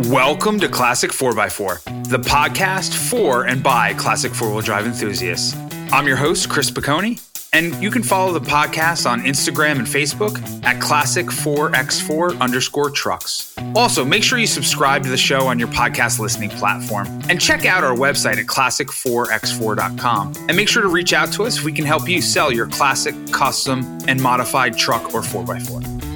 [0.00, 5.56] Welcome to Classic 4x4, the podcast for and by classic four wheel drive enthusiasts.
[5.90, 7.18] I'm your host, Chris Piccone,
[7.54, 13.56] and you can follow the podcast on Instagram and Facebook at classic4x4 underscore trucks.
[13.74, 17.64] Also, make sure you subscribe to the show on your podcast listening platform and check
[17.64, 20.34] out our website at classic4x4.com.
[20.48, 22.66] And make sure to reach out to us if we can help you sell your
[22.66, 26.15] classic, custom, and modified truck or 4x4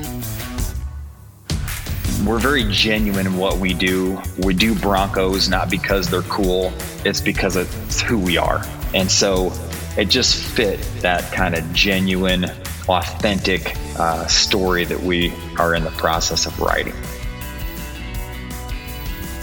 [2.27, 4.21] we're very genuine in what we do.
[4.39, 6.73] We do Broncos not because they're cool,
[7.05, 8.65] it's because it's who we are.
[8.95, 9.53] And so
[9.97, 12.45] it just fit that kind of genuine,
[12.89, 16.95] authentic uh, story that we are in the process of writing.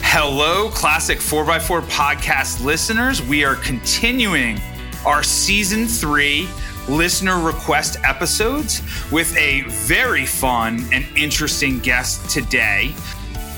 [0.01, 3.21] Hello, Classic 4x4 podcast listeners.
[3.21, 4.59] We are continuing
[5.05, 6.49] our season three
[6.87, 12.89] listener request episodes with a very fun and interesting guest today,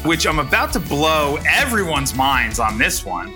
[0.04, 3.34] which I'm about to blow everyone's minds on this one.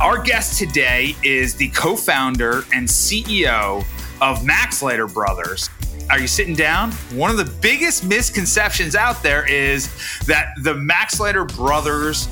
[0.00, 3.84] Our guest today is the co founder and CEO
[4.20, 5.68] of Maxlider Brothers.
[6.08, 6.92] Are you sitting down?
[7.12, 9.88] One of the biggest misconceptions out there is
[10.26, 12.28] that the Maxlider Brothers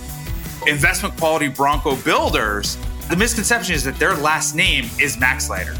[0.66, 2.76] investment quality Bronco builders,
[3.08, 5.78] the misconception is that their last name is Maxlider.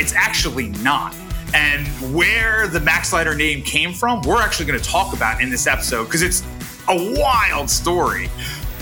[0.00, 1.14] It's actually not.
[1.52, 5.66] And where the Maxlider name came from, we're actually going to talk about in this
[5.66, 6.42] episode because it's
[6.88, 8.30] a wild story.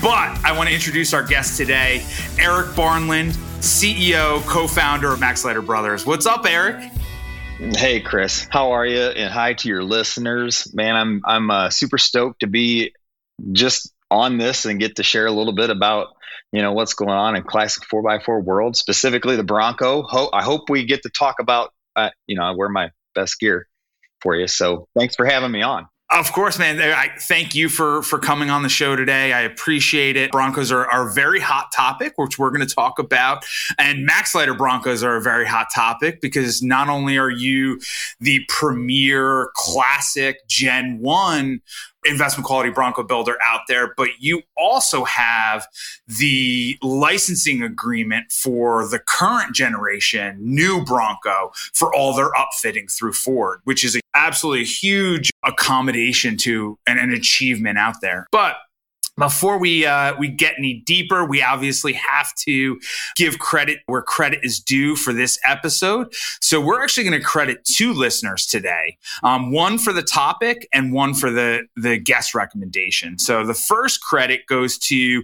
[0.01, 2.05] But I want to introduce our guest today,
[2.37, 6.05] Erik Barnlund, CEO, co founder of Maxlider Brothers.
[6.05, 6.89] What's up, Eric?
[7.57, 8.47] Hey, Chris.
[8.49, 9.01] How are you?
[9.01, 10.73] And hi to your listeners.
[10.73, 12.93] Man, I'm I'm uh, super stoked to be
[13.51, 16.15] just on this and get to share a little bit about
[16.51, 20.69] you know what's going on in classic 4x4 world specifically the bronco Ho- i hope
[20.69, 23.67] we get to talk about uh, you know i wear my best gear
[24.21, 26.81] for you so thanks for having me on of course, man.
[26.81, 29.31] I thank you for for coming on the show today.
[29.31, 30.31] I appreciate it.
[30.31, 33.45] Broncos are, are a very hot topic, which we're going to talk about.
[33.77, 37.79] And Maxlider Broncos are a very hot topic because not only are you
[38.19, 41.61] the premier classic Gen 1
[42.09, 45.67] investment quality Bronco builder out there, but you also have
[46.07, 53.59] the licensing agreement for the current generation new Bronco for all their upfitting through Ford,
[53.63, 58.27] which is absolutely a huge accommodation to and an achievement out there.
[58.31, 58.57] But
[59.19, 62.79] before we uh, we get any deeper, we obviously have to
[63.15, 66.13] give credit where credit is due for this episode.
[66.41, 70.93] So we're actually going to credit two listeners today, um, one for the topic and
[70.93, 73.19] one for the the guest recommendation.
[73.19, 75.23] So the first credit goes to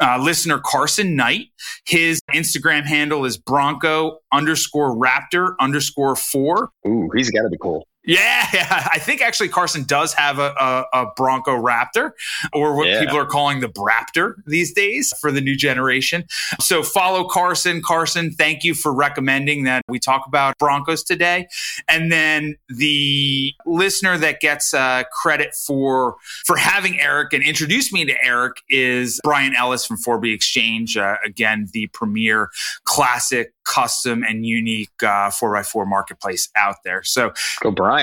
[0.00, 1.46] uh, listener Carson Knight.
[1.86, 6.70] His Instagram handle is Bronco underscore Raptor underscore four.
[6.86, 7.86] Ooh, he's got to be cool.
[8.06, 12.12] Yeah, yeah, I think actually Carson does have a, a, a Bronco Raptor,
[12.52, 13.00] or what yeah.
[13.00, 16.24] people are calling the Braptor these days for the new generation.
[16.60, 17.82] So follow Carson.
[17.82, 21.48] Carson, thank you for recommending that we talk about Broncos today.
[21.88, 28.04] And then the listener that gets uh, credit for for having Erik and introduced me
[28.04, 30.96] to Erik is Brian Ellis from Fourbie Exchange.
[30.96, 32.50] Uh, again, the premier
[32.84, 37.02] classic custom and unique uh, 4x4 marketplace out there.
[37.02, 37.95] So go Brian.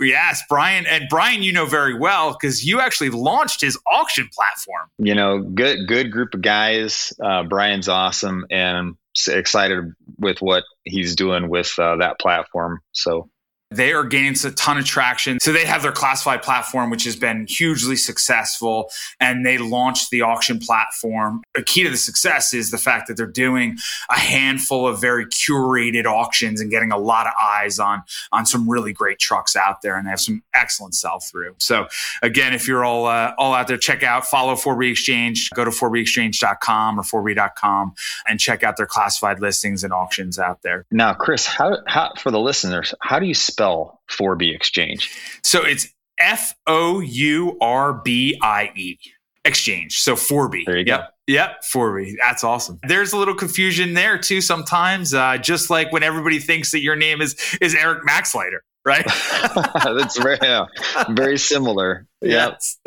[0.00, 0.86] Yes, Brian.
[0.86, 4.90] And Brian, you know very well because you actually launched his auction platform.
[4.98, 7.12] You know, good good group of guys.
[7.22, 8.96] Uh, Brian's awesome and
[9.28, 12.80] excited with what he's doing with uh, that platform.
[12.92, 13.30] So
[13.70, 15.40] they are gaining a ton of traction.
[15.40, 20.22] So they have their classified platform, which has been hugely successful, and they launched the
[20.22, 21.42] auction platform.
[21.56, 23.76] A key to the success is the fact that they're doing
[24.10, 28.68] a handful of very curated auctions and getting a lot of eyes on on some
[28.68, 31.54] really great trucks out there, and they have some excellent sell through.
[31.58, 31.88] So
[32.22, 35.50] again, if you're all uh, all out there, check out follow Fourbie Exchange.
[35.50, 37.94] Go to fourbieexchange.com or 4b.com
[38.28, 40.86] and check out their classified listings and auctions out there.
[40.90, 45.10] Now, Chris, how, how for the listeners, how do you spell Fourbie Exchange?
[45.42, 48.98] So it's F O U R B I E
[49.46, 49.98] exchange.
[49.98, 50.64] So 4B.
[50.66, 51.00] There you yep.
[51.00, 51.06] go.
[51.32, 52.14] Yep, 4B.
[52.20, 52.78] That's awesome.
[52.86, 56.96] There's a little confusion there too sometimes, uh, just like when everybody thinks that your
[56.96, 59.04] name is is Erik Maxlider, right?
[59.84, 60.66] That's very yeah,
[61.10, 62.06] very similar.
[62.22, 62.78] Yes.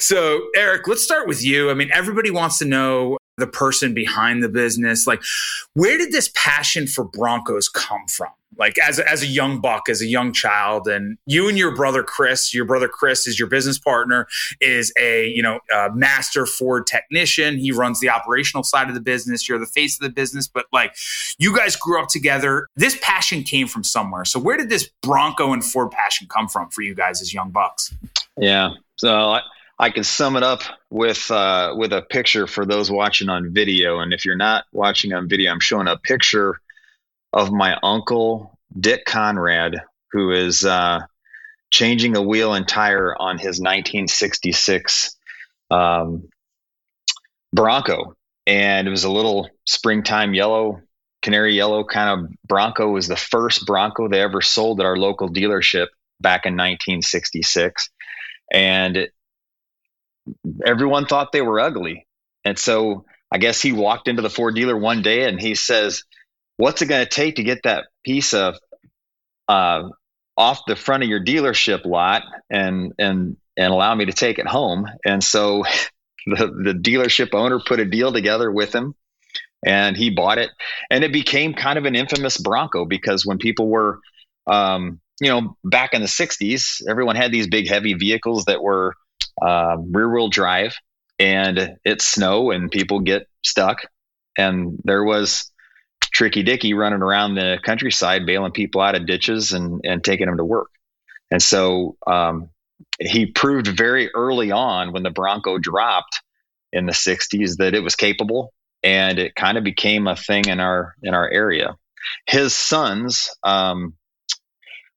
[0.00, 1.70] So, Eric, let's start with you.
[1.70, 5.06] I mean, everybody wants to know the person behind the business.
[5.06, 5.22] Like,
[5.74, 8.30] where did this passion for Broncos come from?
[8.58, 12.02] like as as a young buck, as a young child, and you and your brother
[12.02, 14.26] Kris, your brother Kris is your business partner,
[14.60, 17.58] is a you know a master Ford technician.
[17.58, 19.48] He runs the operational side of the business.
[19.48, 20.94] You're the face of the business, but like
[21.38, 22.66] you guys grew up together.
[22.76, 24.24] This passion came from somewhere.
[24.24, 27.50] So where did this Bronco and Ford passion come from for you guys as young
[27.50, 27.94] bucks?
[28.36, 29.40] Yeah, so I,
[29.82, 33.98] I can sum it up with uh, with a picture for those watching on video.
[33.98, 36.60] And if you're not watching on video, I'm showing a picture
[37.32, 39.82] of my uncle Dick Conrad,
[40.12, 41.00] who is uh,
[41.72, 45.16] changing a wheel and tire on his 1966
[45.72, 46.28] um,
[47.52, 48.14] Bronco,
[48.46, 50.80] and it was a little springtime yellow,
[51.22, 52.88] canary yellow kind of Bronco.
[52.88, 55.88] Was the first Bronco they ever sold at our local dealership
[56.20, 57.90] back in 1966,
[58.52, 59.08] and
[60.64, 62.06] everyone thought they were ugly.
[62.44, 66.04] And so I guess he walked into the Ford dealer one day and he says,
[66.56, 68.56] "What's it going to take to get that piece of
[69.48, 69.88] uh,
[70.36, 74.46] off the front of your dealership lot and and and allow me to take it
[74.46, 75.64] home?" And so
[76.26, 78.94] the the dealership owner put a deal together with him,
[79.64, 80.50] and he bought it,
[80.90, 84.00] and it became kind of an infamous Bronco because when people were
[84.46, 88.94] um, you know, back in the 60s, everyone had these big, heavy vehicles that were
[89.40, 90.76] uh, rear wheel drive
[91.18, 93.82] and it's snow and people get stuck.
[94.36, 95.50] And there was
[96.00, 100.38] Tricky Dicky running around the countryside, bailing people out of ditches and, and taking them
[100.38, 100.70] to work.
[101.30, 102.50] And so um,
[102.98, 106.20] he proved very early on when the Bronco dropped
[106.72, 108.52] in the 60s that it was capable
[108.82, 111.76] and it kind of became a thing in our in our area.
[112.26, 113.94] His sons, um,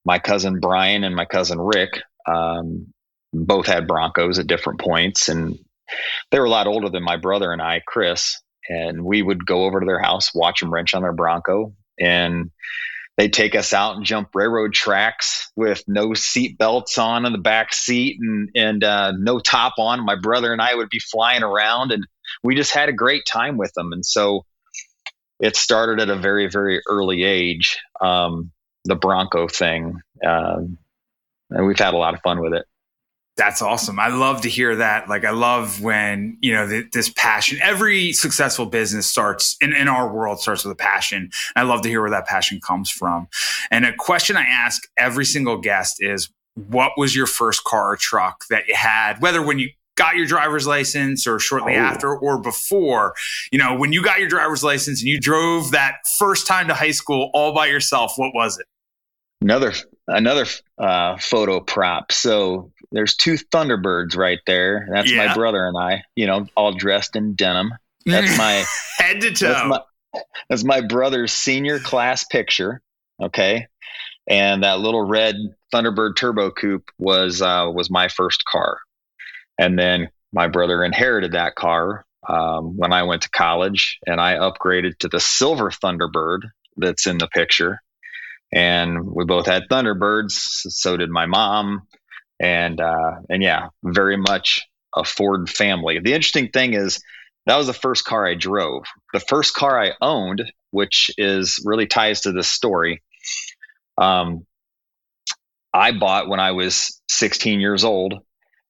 [0.03, 2.93] my cousin Brian and my cousin Rick, um,
[3.43, 5.59] both had Broncos at different points, and
[6.31, 8.41] they were a lot older than my brother and I, Kris.
[8.67, 12.49] And we would go over to their house, watch them wrench on their Bronco, and
[13.17, 17.37] they'd take us out and jump railroad tracks with no seat belts on in the
[17.37, 20.05] back seat and and uh, no top on.
[20.05, 22.05] My brother and I would be flying around, and
[22.43, 23.91] we just had a great time with them.
[23.93, 24.45] And so
[25.39, 28.51] it started at a very very early age, um,
[28.85, 30.61] the Bronco thing, uh,
[31.51, 32.65] and we've had a lot of fun with it.
[33.37, 33.99] That's awesome.
[33.99, 35.09] I love to hear that.
[35.09, 39.89] Like, I love when, you know, the, this passion, every successful business starts in, in
[39.89, 41.31] our world starts with a passion.
[41.55, 43.27] I love to hear where that passion comes from.
[43.71, 47.97] And a question I ask every single guest is, what was your first car or
[47.97, 51.79] truck that you had, whether when you got your driver's license or shortly oh.
[51.79, 53.13] after or before,
[53.51, 56.73] you know, when you got your driver's license and you drove that first time to
[56.73, 58.65] high school all by yourself, what was it?
[59.41, 59.73] Another
[60.07, 60.45] another
[60.77, 62.11] uh, photo prop.
[62.11, 64.87] So there's two Thunderbirds right there.
[64.91, 65.27] That's yeah.
[65.27, 67.73] my brother and I, you know, all dressed in denim.
[68.05, 68.63] That's my
[68.97, 69.47] head to toe.
[69.47, 69.79] That's my,
[70.49, 72.81] that's my brother's senior class picture.
[73.21, 73.67] Okay.
[74.27, 75.35] And that little red
[75.73, 78.79] Thunderbird turbo coupe was uh, was my first car.
[79.59, 84.33] And then my brother inherited that car um, when I went to college, and I
[84.33, 86.39] upgraded to the silver Thunderbird
[86.75, 87.81] that's in the picture
[88.55, 90.31] and we both had Thunderbirds.
[90.31, 91.87] So did my mom,
[92.39, 94.65] and uh, and yeah, very much
[94.95, 95.99] a Ford family.
[95.99, 97.03] The interesting thing is
[97.45, 98.85] that was the first car I drove.
[99.13, 103.03] The first car I owned, which is really ties to this story.
[103.97, 104.45] Um,
[105.73, 108.13] I bought when I was 16 years old,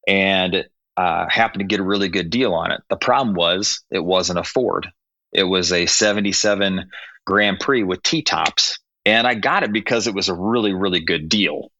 [0.07, 0.65] and
[0.97, 2.81] uh, happened to get a really good deal on it.
[2.89, 4.87] The problem was it wasn't a Ford.
[5.31, 6.89] It was a 77
[7.27, 11.01] Grand Prix with T tops and I got it because it was a really, really
[11.01, 11.71] good deal.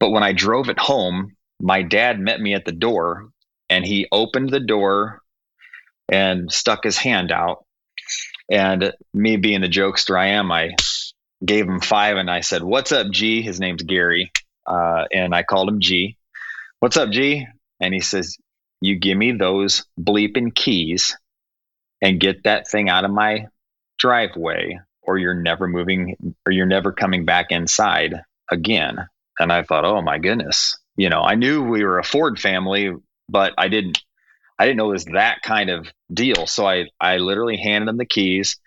[0.00, 3.28] But when I drove it home, my dad met me at the door
[3.68, 5.20] and he opened the door
[6.08, 7.64] and stuck his hand out.
[8.50, 10.74] And me being the jokester I am, I
[11.44, 13.42] gave him five and I said, What's up, G?
[13.42, 14.32] His name's Gary.
[14.66, 16.16] Uh, and I called him G.
[16.80, 17.46] What's up, G?
[17.80, 18.38] And he says,
[18.80, 21.18] You give me those bleeping keys
[22.00, 23.48] and get that thing out of my
[23.98, 29.08] driveway or you're never moving or you're never coming back inside again.
[29.38, 32.92] And I thought, oh my goodness, you know, I knew we were a Ford family,
[33.26, 34.02] but I didn't,
[34.58, 36.46] I didn't know it was that kind of deal.
[36.46, 38.60] So I, I literally handed him the keys.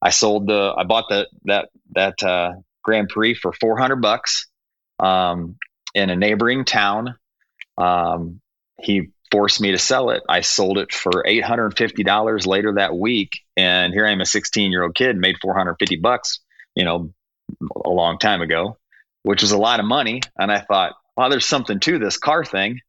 [0.00, 2.52] I sold the, I bought the, that, that, uh,
[2.84, 4.46] Grand Prix for 400 bucks,
[5.00, 5.56] um,
[5.94, 7.16] in a neighboring town.
[7.76, 8.40] Um,
[8.80, 10.22] he forced me to sell it.
[10.28, 13.40] I sold it for $850 later that week.
[13.56, 16.40] And here I am, a 16 year old kid, made 450 bucks,
[16.74, 17.12] you know,
[17.84, 18.78] a long time ago,
[19.22, 20.20] which was a lot of money.
[20.38, 22.80] And I thought, wow, there's something to this car thing,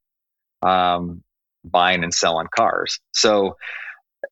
[0.62, 1.24] um,
[1.64, 3.00] buying and selling cars.
[3.14, 3.58] So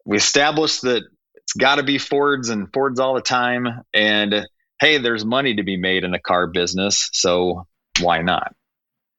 [0.06, 1.04] we established that
[1.36, 3.68] it's got to be Fords and Fords all the time.
[3.94, 4.46] And
[4.80, 7.10] hey, there's money to be made in the car business.
[7.14, 7.68] So
[8.00, 8.54] why not?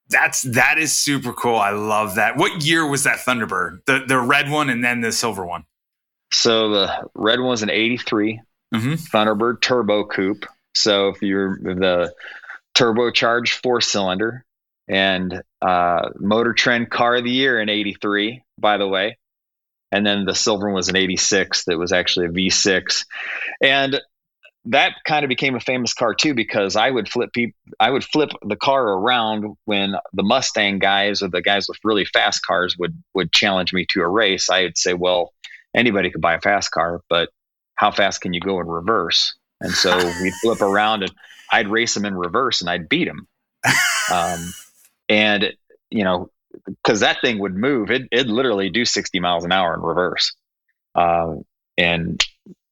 [0.09, 1.57] That's that is super cool.
[1.57, 2.37] I love that.
[2.37, 3.85] What year was that Thunderbird?
[3.85, 5.65] The the red one and then the silver one.
[6.31, 8.41] So the red one was an '83
[8.73, 8.93] mm-hmm.
[8.93, 10.45] Thunderbird turbo coupe.
[10.75, 12.13] So if you're the
[12.75, 14.45] turbocharged four cylinder,
[14.87, 19.17] and uh, Motor Trend Car of the Year in '83, by the way.
[19.91, 23.05] And then the silver one was an '86 that was actually a V6,
[23.61, 24.01] and
[24.69, 28.03] that kind of became a famous car too because I would flip people, I would
[28.03, 32.75] flip the car around when the Mustang guys or the guys with really fast cars
[32.77, 34.49] would would challenge me to a race.
[34.49, 35.33] I would say, well,
[35.75, 37.29] anybody could buy a fast car, but
[37.75, 39.35] how fast can you go in reverse?
[39.59, 41.11] And so we'd flip around and
[41.51, 43.27] I'd race them in reverse and I'd beat them.
[44.13, 44.53] Um,
[45.07, 45.53] and
[45.89, 46.29] you know,
[46.65, 50.35] because that thing would move, it it literally do 60 miles an hour in reverse.
[50.93, 51.37] Uh,
[51.75, 52.23] and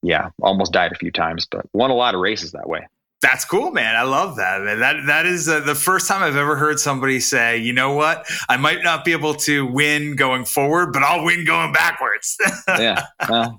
[0.02, 2.86] yeah, almost died a few times, but won a lot of races that way.
[3.20, 3.96] That's cool, man.
[3.96, 4.60] I love that.
[4.62, 4.78] Man.
[4.78, 8.24] That that is uh, the first time I've ever heard somebody say, "You know what?
[8.48, 12.36] I might not be able to win going forward, but I'll win going backwards."
[12.68, 13.02] yeah.
[13.28, 13.56] Well,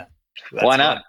[0.62, 1.04] why not?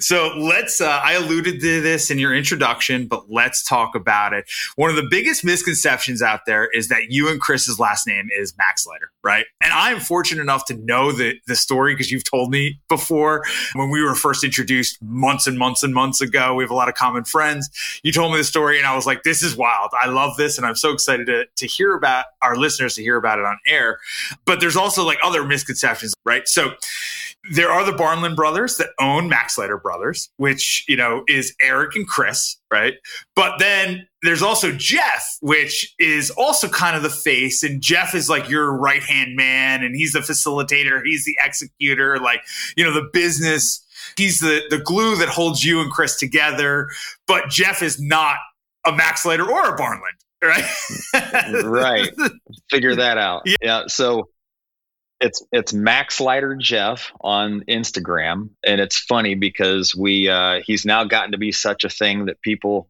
[0.00, 4.46] So let's uh, i alluded to this in your introduction but let's talk about it.
[4.76, 8.54] One of the biggest misconceptions out there is that you and kris's last name is
[8.54, 9.44] maxlider right?
[9.62, 13.44] And i'm fortunate enough to know the, the story because you've told me before.
[13.74, 16.88] When we were first introduced months and months and months ago we have a lot
[16.88, 17.68] of common friends.
[18.02, 19.90] You told me the story and i was like this is wild.
[20.00, 23.16] I love this and i'm so excited to, to hear about our listeners to hear
[23.16, 23.98] about it on air.
[24.46, 26.48] But there's also like other misconceptions right?
[26.48, 26.74] So
[27.50, 32.06] there are the Barnlund brothers that own Maxlider Brothers, which, you know, is Erik and
[32.06, 32.94] Kris, right?
[33.34, 37.64] But then there's also Jeff, which is also kind of the face.
[37.64, 42.18] And Jeff is like your right hand man, and he's the facilitator, he's the executor,
[42.18, 42.42] like,
[42.76, 43.84] you know, the business.
[44.16, 46.88] He's the, the glue that holds you and Kris together.
[47.26, 48.36] But Jeff is not
[48.84, 50.00] a Maxlider or a Barnlund,
[50.42, 51.64] right?
[51.64, 52.10] right.
[52.70, 53.42] Figure that out.
[53.46, 53.56] Yeah.
[53.62, 53.82] yeah.
[53.88, 54.28] So
[55.22, 61.32] it's it's Maxlider Jeff on Instagram, and it's funny because we uh, he's now gotten
[61.32, 62.88] to be such a thing that people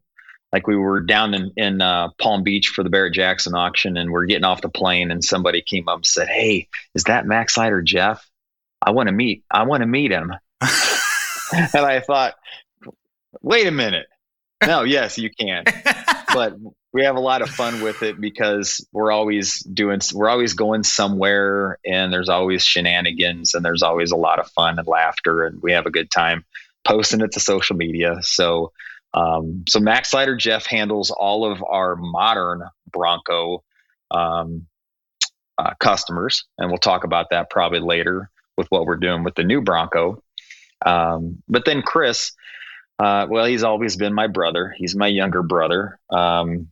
[0.51, 4.11] like we were down in in uh, Palm Beach for the Barrett Jackson auction, and
[4.11, 7.83] we're getting off the plane, and somebody came up and said, "Hey, is that Maxlider
[7.83, 8.27] Jeff?
[8.81, 9.43] I want to meet.
[9.49, 12.35] I want to meet him." and I thought,
[13.41, 14.07] wait a minute.
[14.65, 15.65] No, yes, you can.
[16.33, 16.55] but
[16.93, 20.83] we have a lot of fun with it because we're always doing we're always going
[20.83, 25.61] somewhere and there's always shenanigans and there's always a lot of fun and laughter and
[25.61, 26.45] we have a good time
[26.85, 28.71] posting it to social media so
[29.13, 33.63] um, so maxlider jeff handles all of our modern bronco
[34.11, 34.67] um,
[35.57, 39.43] uh, customers and we'll talk about that probably later with what we're doing with the
[39.43, 40.21] new bronco
[40.85, 42.33] um, but then kris
[42.99, 44.73] uh, well, he's always been my brother.
[44.77, 45.99] He's my younger brother.
[46.11, 46.67] Um,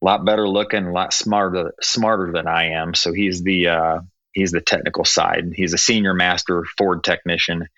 [0.00, 2.94] a lot better looking, a lot smarter smarter than I am.
[2.94, 4.00] So he's the uh,
[4.32, 5.52] he's the technical side.
[5.54, 7.68] He's a senior master Ford technician,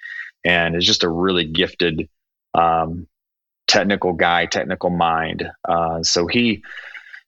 [0.45, 2.09] and is just a really gifted
[2.55, 3.07] um,
[3.67, 5.49] technical guy, technical mind.
[5.67, 6.63] Uh, so he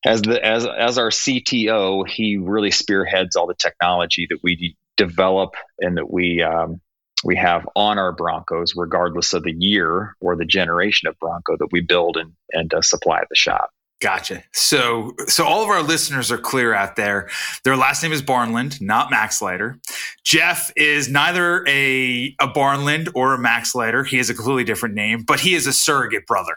[0.05, 5.55] as the as as our CTO, he really spearheads all the technology that we develop
[5.79, 6.81] and that we um,
[7.25, 11.69] we have on our Broncos, regardless of the year or the generation of Bronco that
[11.71, 13.71] we build and and uh, supply at the shop.
[14.02, 14.42] Gotcha.
[14.52, 17.30] So, so all of our listeners are clear out there.
[17.62, 19.78] Their last name is Barnlund, not Maxlider.
[20.25, 24.04] Jeff is neither a a Barnlund or a Maxlider.
[24.04, 26.56] He has a completely different name, but he is a surrogate brother.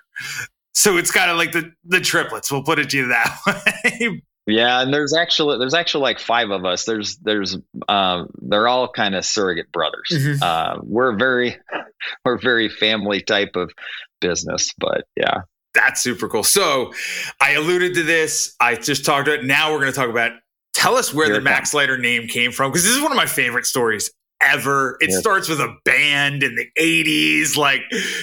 [0.73, 2.51] So it's kind of like the the triplets.
[2.51, 3.37] We'll put it to you that
[3.99, 4.23] way.
[4.47, 6.85] Yeah, and there's actually there's actually like five of us.
[6.85, 10.09] There's there's um, they're all kind of surrogate brothers.
[10.11, 10.41] Mm-hmm.
[10.41, 11.57] Uh, we're very
[12.25, 13.71] we're very family type of
[14.19, 15.41] business, but yeah,
[15.75, 16.43] that's super cool.
[16.43, 16.93] So
[17.39, 18.55] I alluded to this.
[18.59, 19.45] I just talked about it.
[19.45, 20.31] Now we're going to talk about
[20.73, 23.25] tell us where Here the Maxlider name came from because this is one of my
[23.25, 24.97] favorite stories ever.
[24.99, 27.57] It starts with a band in the 80s.
[27.57, 27.81] Like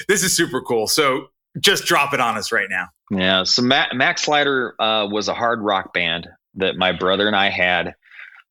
[0.08, 0.86] this is super cool.
[0.86, 1.28] So
[1.60, 2.88] just drop it on us right now.
[3.10, 3.44] Yeah.
[3.44, 7.94] So Ma- Maxlider uh, was a hard rock band that my brother and I had.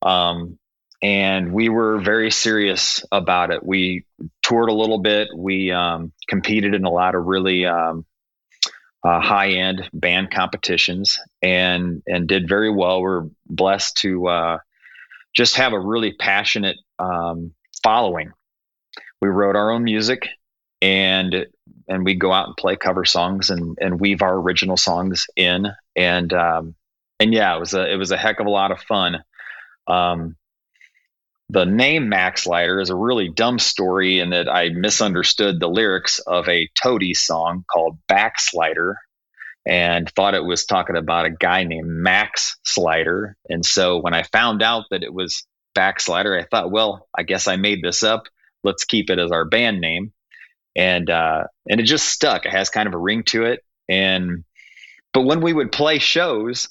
[0.01, 0.57] Um,
[1.03, 3.65] and we were very serious about it.
[3.65, 4.05] We
[4.43, 5.29] toured a little bit.
[5.35, 8.05] We um, competed in a lot of really um,
[9.03, 13.01] uh, high end band competitions and and did very well.
[13.01, 14.57] We're blessed to uh,
[15.33, 17.53] just have a really passionate um,
[17.83, 18.31] following.
[19.21, 20.27] We wrote our own music
[20.81, 21.47] and
[21.87, 25.67] and we go out and play cover songs and and weave our original songs in
[25.95, 26.75] and um,
[27.19, 29.23] and yeah, it was a it was a heck of a lot of fun.
[29.87, 30.35] Um,
[31.51, 36.47] the name Maxlider is a really dumb story in that I misunderstood the lyrics of
[36.47, 38.95] a Toady song called Backslider
[39.65, 43.35] and thought it was talking about a guy named Max Slider.
[43.49, 47.49] And so when I found out that it was Backslider, I thought, well, I guess
[47.49, 48.23] I made this up.
[48.63, 50.13] Let's keep it as our band name.
[50.73, 52.45] And uh, and it just stuck.
[52.45, 53.59] It has kind of a ring to it.
[53.89, 54.45] And
[55.11, 56.69] but when we would play shows,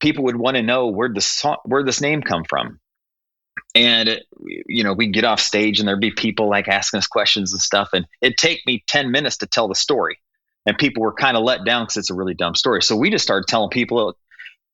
[0.00, 2.80] people would want to know where the song, where this name come from.
[3.74, 4.20] And
[4.66, 7.60] you know, we'd get off stage and there'd be people like asking us questions and
[7.60, 10.18] stuff, and it'd take me ten minutes to tell the story.
[10.66, 12.82] And people were kind of let down because it's a really dumb story.
[12.82, 14.14] So we just started telling people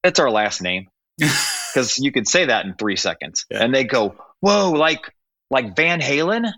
[0.03, 0.89] it's our last name
[1.19, 3.63] because you could say that in three seconds, yeah.
[3.63, 5.13] and they go, "Whoa, like
[5.51, 6.51] like Van Halen,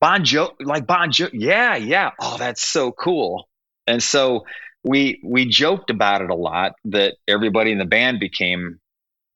[0.00, 2.10] Bon Jo, like Bon Jo, yeah, yeah.
[2.20, 3.48] Oh, that's so cool."
[3.86, 4.44] And so
[4.84, 8.78] we we joked about it a lot that everybody in the band became,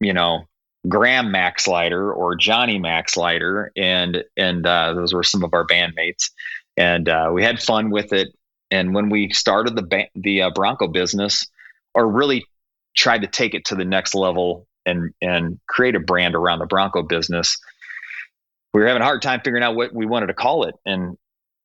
[0.01, 0.48] you know,
[0.87, 6.31] Graham Maxlider or Johnny Maxlider, and and uh, those were some of our bandmates,
[6.77, 8.29] and uh, we had fun with it.
[8.71, 11.47] And when we started the ba- the uh, Bronco business,
[11.95, 12.45] or really
[12.95, 16.67] tried to take it to the next level and and create a brand around the
[16.67, 17.59] Bronco business,
[18.73, 20.77] we were having a hard time figuring out what we wanted to call it.
[20.87, 21.17] And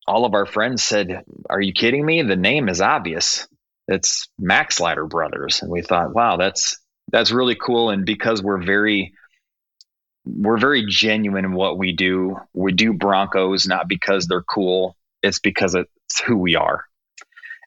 [0.07, 2.23] all of our friends said, "Are you kidding me?
[2.23, 3.47] The name is obvious.
[3.87, 6.79] It's Maxlider Brothers." And we thought, "Wow, that's
[7.13, 9.13] that's really cool." And because we're very
[10.25, 12.37] we're very genuine in what we do.
[12.53, 16.83] We do Broncos not because they're cool; it's because it's who we are.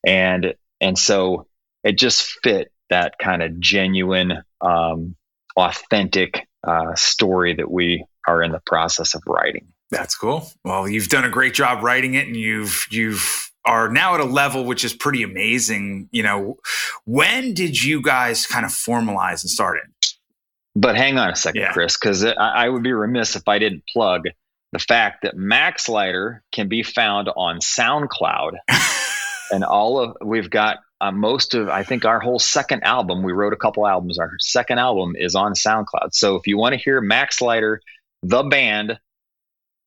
[0.06, 1.46] And and so
[1.84, 5.16] it just fit that kind of genuine, um,
[5.56, 9.68] authentic uh, story that we are in the process of writing.
[9.90, 10.50] That's cool.
[10.64, 14.24] Well, you've done a great job writing it, and you've you've are now at a
[14.24, 16.08] level which is pretty amazing.
[16.12, 16.56] You know,
[17.04, 20.06] when did you guys kind of formalize and start it?
[20.74, 21.72] But hang on a second, yeah.
[21.72, 24.24] Chris, because I, I would be remiss if I didn't plug
[24.72, 28.52] the fact that Maxlider can be found on SoundCloud,
[29.50, 33.22] and all of we've got uh, most of I think our whole second album.
[33.22, 34.18] We wrote a couple albums.
[34.18, 36.12] Our second album is on SoundCloud.
[36.12, 37.78] So if you want to hear Maxlider,
[38.22, 38.98] the band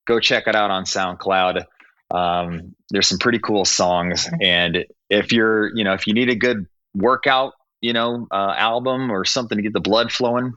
[0.07, 1.65] go check it out on SoundCloud.
[2.11, 6.35] Um, there's some pretty cool songs, and if you're, you know, if you need a
[6.35, 10.53] good workout, you know, uh, album or something to get the blood flowing,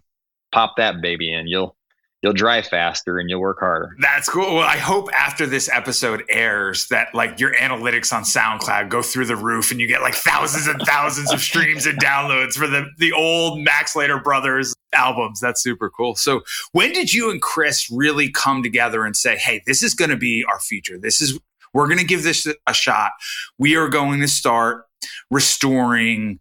[0.52, 1.46] pop that baby in.
[1.46, 1.76] You'll
[2.22, 3.96] you'll drive faster and you'll work harder.
[3.98, 4.54] That's cool.
[4.54, 9.26] Well, I hope after this episode airs that like your analytics on SoundCloud go through
[9.26, 12.86] the roof and you get like thousands and thousands of streams and downloads for the
[12.98, 15.40] the old Maxlider brothers albums.
[15.40, 16.14] That's super cool.
[16.14, 20.10] So, when did you and Kris really come together and say, "Hey, this is going
[20.10, 20.98] to be our future.
[20.98, 21.38] This is
[21.74, 23.12] we're going to give this a shot.
[23.58, 24.84] We are going to start
[25.30, 26.38] restoring,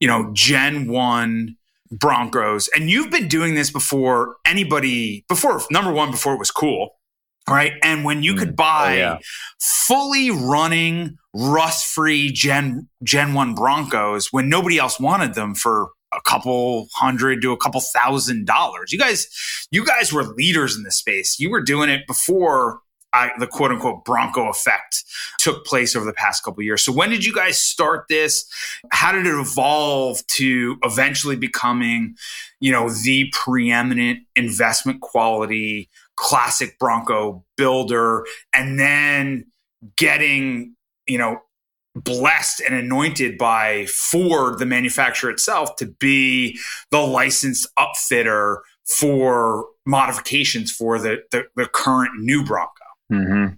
[0.00, 1.56] you know, Gen 1
[1.92, 2.68] Broncos.
[2.74, 6.96] And you've been doing this before anybody, before number one, before it was cool.
[7.48, 7.72] Right.
[7.82, 8.56] And when you could mm.
[8.56, 9.18] buy oh, yeah.
[9.60, 16.20] fully running rust free Gen, Gen 1 Broncos when nobody else wanted them for a
[16.24, 18.92] couple hundred to a couple thousand dollars.
[18.92, 19.28] You guys,
[19.70, 21.40] you guys were leaders in this space.
[21.40, 22.80] You were doing it before
[23.12, 25.04] I, the quote unquote Bronco effect
[25.38, 26.82] took place over the past couple years.
[26.82, 28.44] So when did you guys start this?
[28.90, 32.14] How did it evolve to eventually becoming,
[32.60, 39.46] you know, the preeminent investment quality classic Bronco builder and then
[39.96, 41.40] getting, you know,
[41.94, 46.58] blessed and anointed by Ford, the manufacturer itself, to be
[46.90, 52.81] the licensed upfitter for modifications for the, the, the current new Bronco.
[53.12, 53.54] Mm-hmm.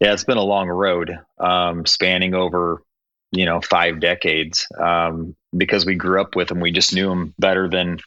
[0.00, 2.82] Yeah, it's been a long road, um, spanning over
[3.30, 4.66] you know five decades.
[4.78, 7.98] Um, because we grew up with them, we just knew them better than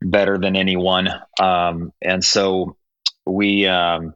[0.00, 2.76] better than anyone, um, and so
[3.24, 4.14] we um,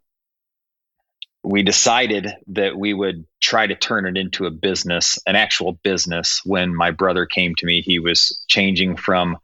[1.45, 6.41] we decided that we would try to turn it into a business, an actual business.
[6.45, 9.39] When my brother came to me, he was changing from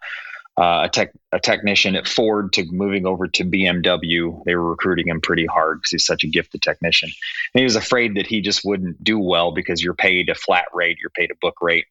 [0.58, 4.44] uh, a tech a technician at Ford to moving over to BMW.
[4.44, 7.08] They were recruiting him pretty hard because he's such a gifted technician.
[7.54, 10.66] And he was afraid that he just wouldn't do well because you're paid a flat
[10.74, 11.86] rate, you're paid a book rate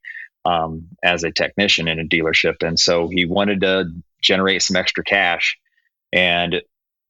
[0.45, 5.04] um, as a technician in a dealership, and so he wanted to generate some extra
[5.04, 5.58] cash.
[6.13, 6.62] And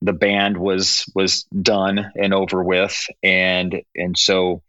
[0.01, 4.63] the band was was done and over with, and and so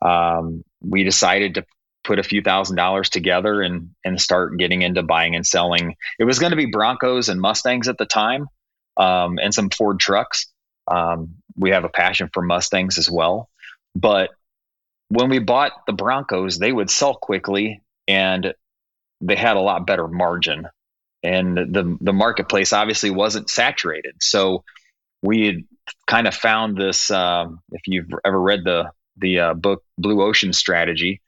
[0.00, 1.64] um, we decided to
[2.04, 5.96] put a few thousand dollars together and and start getting into buying and selling.
[6.18, 8.46] It was going to be Broncos and Mustangs at the time,
[8.96, 10.46] um, and some Ford trucks.
[10.90, 13.48] Um, we have a passion for Mustangs as well,
[13.94, 14.30] but
[15.08, 18.54] when we bought the Broncos, they would sell quickly and
[19.20, 20.68] they had a lot better margin.
[21.22, 24.64] And the the marketplace obviously wasn't saturated, so
[25.20, 25.64] we had
[26.06, 27.10] kind of found this.
[27.10, 31.20] Um, if you've ever read the the uh, book Blue Ocean Strategy,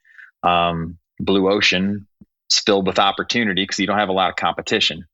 [0.43, 2.07] um, blue ocean
[2.51, 5.05] is filled with opportunity because you don't have a lot of competition.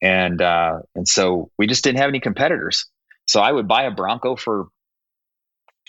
[0.00, 2.86] And uh, and so we just didn't have any competitors.
[3.26, 4.68] So I would buy a Bronco for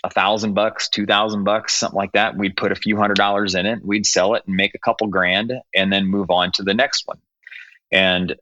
[0.02, 2.36] a thousand bucks, two thousand bucks, something like that.
[2.36, 3.84] We'd put a few hundred dollars in it.
[3.84, 7.06] We'd sell it and make a couple grand, and then move on to the next
[7.06, 7.18] one.
[7.92, 8.34] And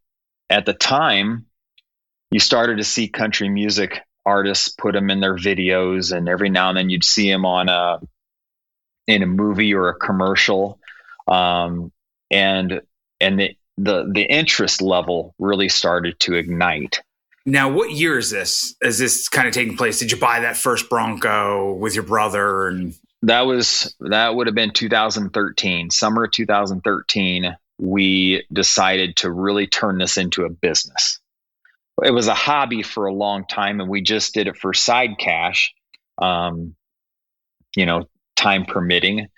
[0.48, 1.46] at the time,
[2.31, 6.68] you started to see country music artists put them in their videos, and every now
[6.68, 8.01] and then you'd see them on a
[9.09, 10.79] in a movie or a commercial,
[11.27, 11.90] um,
[12.31, 12.83] and
[13.21, 17.03] and the, the the interest level really started to ignite.
[17.47, 18.77] Now, what year is this?
[18.83, 19.99] Is this kind of taking place?
[19.99, 22.68] Did you buy that first Bronco with your brother?
[22.68, 27.57] And that was that would have been 2013, summer of 2013.
[27.79, 31.21] We decided to really turn this into a business.
[32.05, 35.16] It was a hobby for a long time, and we just did it for side
[35.18, 35.75] cash.
[36.21, 36.77] Um,
[37.75, 39.29] you know, time permitting.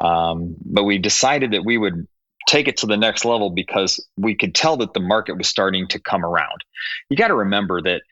[0.00, 2.06] Um, but we decided that we would
[2.48, 5.86] take it to the next level because we could tell that the market was starting
[5.88, 6.64] to come around.
[7.08, 8.02] You got to remember that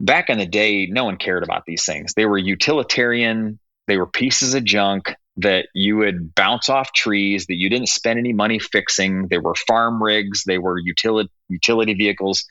[0.00, 2.14] back in the day, no one cared about these things.
[2.14, 7.56] They were utilitarian, they were pieces of junk that you would bounce off trees that
[7.56, 9.26] you didn't spend any money fixing.
[9.28, 12.44] They were farm rigs, they were utility utility vehicles.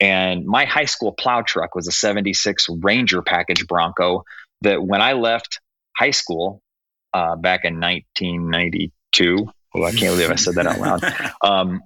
[0.00, 4.24] And my high school plow truck was a 76 Ranger package Bronco
[4.62, 5.60] that when I left
[5.96, 6.62] high school
[7.12, 11.32] uh, back in 1992, well, I can't believe I said that out loud.
[11.42, 11.82] Um,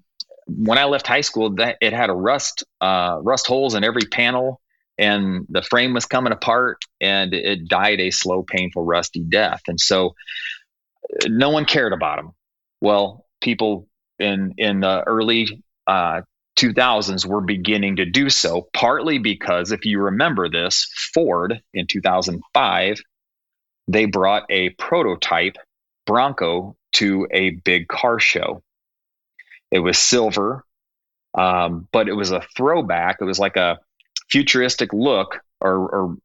[0.46, 4.02] when I left high school, that it had a rust uh, rust holes in every
[4.02, 4.60] panel,
[4.98, 9.62] and the frame was coming apart, and it died a slow, painful, rusty death.
[9.68, 10.14] And so,
[11.26, 12.32] no one cared about them.
[12.80, 16.22] Well, people in in the early uh,
[16.58, 23.00] 2000s were beginning to do so, partly because if you remember this, Ford in 2005
[23.88, 25.56] they brought a prototype
[26.06, 28.62] Bronco to a big car show.
[29.70, 30.64] It was silver,
[31.34, 33.18] um, but it was a throwback.
[33.20, 33.78] It was like a
[34.30, 36.16] futuristic look or, or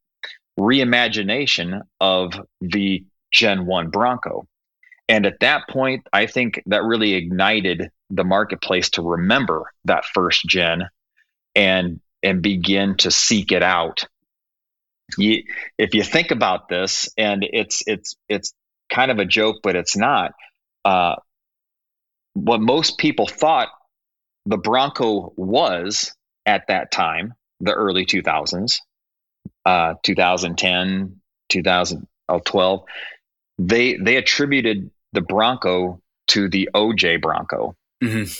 [0.59, 4.47] reimagination of the Gen 1 Bronco.
[5.09, 10.45] And at that point, I think that really ignited the marketplace to remember that first
[10.47, 10.89] gen
[11.55, 14.07] and and begin to seek it out.
[15.17, 15.43] You,
[15.77, 18.53] if you think about this, and it's it's it's
[18.89, 20.33] kind of a joke, but it's not
[20.83, 21.15] uh,
[22.33, 23.69] what most people thought
[24.45, 26.13] the Bronco was
[26.45, 28.77] at that time, the early 2000s,
[29.65, 32.83] uh, 2010, 2012,
[33.59, 37.75] they they attributed the Bronco to the OJ Bronco.
[38.03, 38.31] Mm-hmm.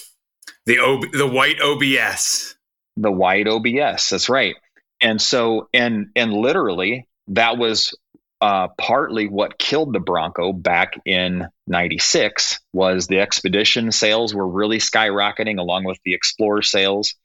[0.66, 2.56] The o- the white OBS.
[2.98, 4.10] The white OBS.
[4.10, 4.56] That's right.
[5.02, 7.94] And so and and literally that was
[8.40, 14.78] uh, partly what killed the Bronco back in 96 was the Expedition sales were really
[14.78, 17.16] skyrocketing along with the Explorer sales.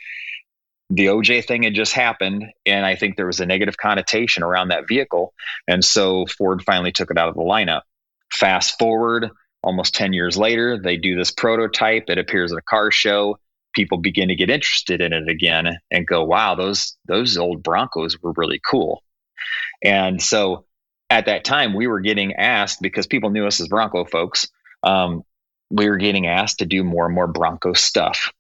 [0.91, 4.69] The OJ thing had just happened, and I think there was a negative connotation around
[4.69, 5.33] that vehicle.
[5.67, 7.83] And so Ford finally took it out of the lineup.
[8.31, 9.31] Fast forward
[9.63, 12.05] almost 10 years later, they do this prototype.
[12.09, 13.39] It appears at a car show.
[13.73, 18.21] People begin to get interested in it again and go, wow, those, those old Broncos
[18.21, 19.03] were really cool.
[19.83, 20.67] And so
[21.11, 24.49] at that time we were getting asked because people knew us as Bronco folks.
[24.83, 25.25] Um,
[25.71, 28.33] we were getting asked to do more and more Bronco stuff.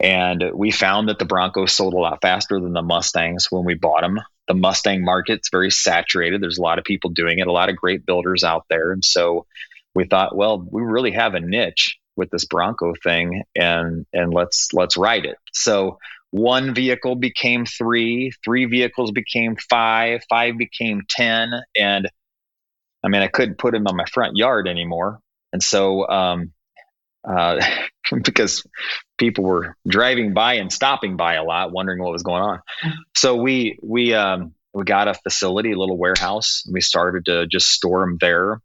[0.00, 3.74] And we found that the Broncos sold a lot faster than the Mustangs when we
[3.74, 4.20] bought them.
[4.46, 6.40] The Mustang market's very saturated.
[6.40, 8.92] There's a lot of people doing it, a lot of great builders out there.
[8.92, 9.46] And so
[9.94, 14.68] we thought, well, we really have a niche with this Bronco thing and and let's
[14.74, 15.36] let's ride it.
[15.52, 15.98] So
[16.30, 21.52] one vehicle became three, three vehicles became five, five became 10.
[21.76, 22.08] And
[23.02, 25.20] I mean, I couldn't put him on my front yard anymore.
[25.52, 26.52] And so, um,
[27.26, 27.64] uh,
[28.22, 28.66] because
[29.16, 32.60] people were driving by and stopping by a lot, wondering what was going on.
[33.16, 37.46] So we, we, um, we got a facility, a little warehouse, and we started to
[37.46, 38.60] just store them there.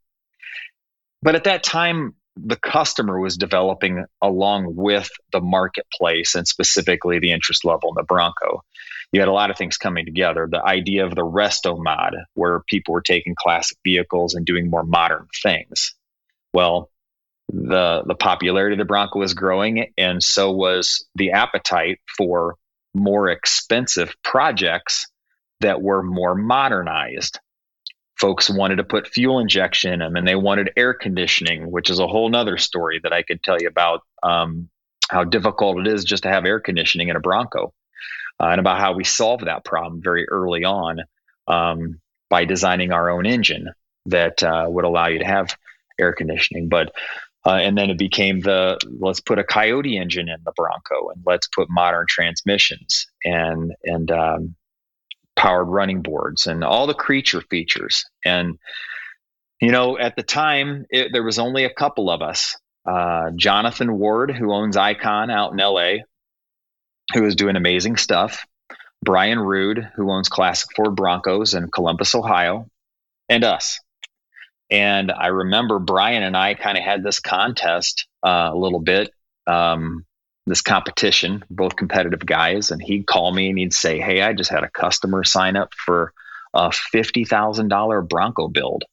[1.22, 7.32] But at that time, the customer was developing along with the marketplace and specifically the
[7.32, 8.62] interest level in the Bronco.
[9.12, 10.48] You had a lot of things coming together.
[10.50, 14.82] The idea of the resto mod, where people were taking classic vehicles and doing more
[14.82, 15.94] modern things.
[16.52, 16.90] Well,
[17.52, 22.56] the the popularity of the Bronco was growing, and so was the appetite for
[22.94, 25.06] more expensive projects
[25.60, 27.38] that were more modernized
[28.24, 31.98] folks wanted to put fuel injection in them and they wanted air conditioning, which is
[31.98, 34.70] a whole nother story that I could tell you about um,
[35.10, 37.74] how difficult it is just to have air conditioning in a Bronco
[38.40, 41.00] uh, and about how we solved that problem very early on
[41.48, 43.68] um, by designing our own engine
[44.06, 45.54] that uh, would allow you to have
[46.00, 46.70] air conditioning.
[46.70, 46.92] But
[47.44, 51.22] uh, and then it became the let's put a Coyote engine in the Bronco and
[51.26, 54.56] let's put modern transmissions and and um,
[55.36, 58.04] powered running boards and all the creature features.
[58.24, 58.58] And,
[59.60, 62.56] you know, at the time, it, there was only a couple of us.
[62.86, 66.04] Uh, Jonathan Ward, who owns Icon out in LA,
[67.12, 68.44] who is doing amazing stuff,
[69.02, 72.66] Brian Rude, who owns Classic Ford Broncos in Columbus, Ohio,
[73.28, 73.80] and us.
[74.70, 79.10] And I remember Brian and I kind of had this contest uh, a little bit,
[79.46, 80.04] um,
[80.46, 82.70] this competition, both competitive guys.
[82.70, 85.72] And he'd call me and he'd say, Hey, I just had a customer sign up
[85.74, 86.12] for
[86.52, 88.84] a $50,000 Bronco build.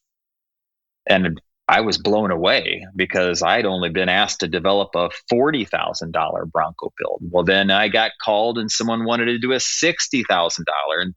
[1.08, 6.92] And I was blown away because I'd only been asked to develop a $40,000 Bronco
[6.98, 7.22] build.
[7.30, 11.14] Well, then I got called and someone wanted to do a $60,000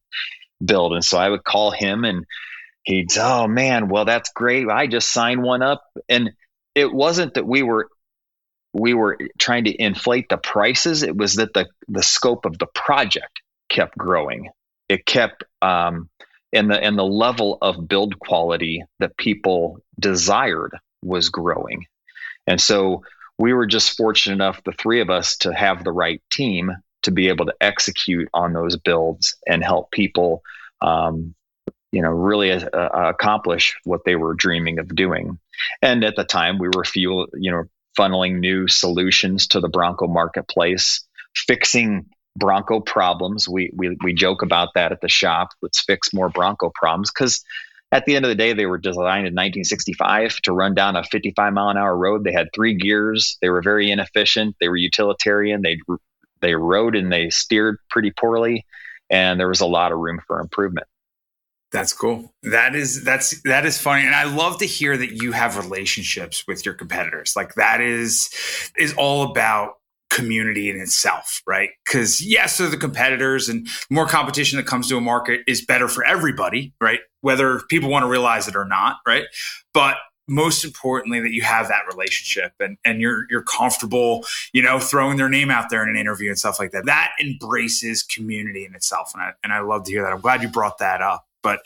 [0.64, 0.92] build.
[0.92, 2.24] And so I would call him and
[2.84, 4.68] he'd, oh man, well, that's great.
[4.68, 5.82] I just signed one up.
[6.08, 6.30] And
[6.74, 7.88] it wasn't that we were
[8.74, 11.02] we were trying to inflate the prices.
[11.02, 14.50] It was that the the scope of the project kept growing.
[14.88, 16.10] It kept um,
[16.52, 21.86] and the and the level of build quality that people desired was growing.
[22.46, 23.04] And so
[23.38, 27.10] we were just fortunate enough, the three of us, to have the right team to
[27.10, 30.42] be able to execute on those builds and help people,
[30.80, 31.34] um,
[31.92, 35.38] you know, really uh, accomplish what they were dreaming of doing.
[35.82, 37.64] And at the time, we were fuel, you know,
[37.98, 41.04] funneling new solutions to the Bronco marketplace,
[41.34, 43.48] fixing Bronco problems.
[43.48, 45.50] We, we, we joke about that at the shop.
[45.62, 47.44] Let's fix more Bronco problems because
[47.92, 51.04] at the end of the day, they were designed in 1965 to run down a
[51.04, 52.24] 55 mile an hour road.
[52.24, 53.38] They had three gears.
[53.40, 54.56] They were very inefficient.
[54.60, 55.62] They were utilitarian.
[55.62, 55.78] They
[56.40, 58.66] they rode and they steered pretty poorly,
[59.10, 60.88] and there was a lot of room for improvement.
[61.74, 62.32] That's cool.
[62.44, 66.46] That is that's that is funny, and I love to hear that you have relationships
[66.46, 67.32] with your competitors.
[67.34, 68.30] Like that is
[68.78, 69.72] is all about
[70.08, 71.70] community in itself, right?
[71.84, 75.88] Because yes, they're the competitors, and more competition that comes to a market is better
[75.88, 77.00] for everybody, right?
[77.22, 79.24] Whether people want to realize it or not, right?
[79.72, 79.96] But
[80.28, 85.18] most importantly that you have that relationship and, and you're you're comfortable you know throwing
[85.18, 88.74] their name out there in an interview and stuff like that that embraces community in
[88.74, 91.26] itself and I, and I love to hear that i'm glad you brought that up
[91.44, 91.60] but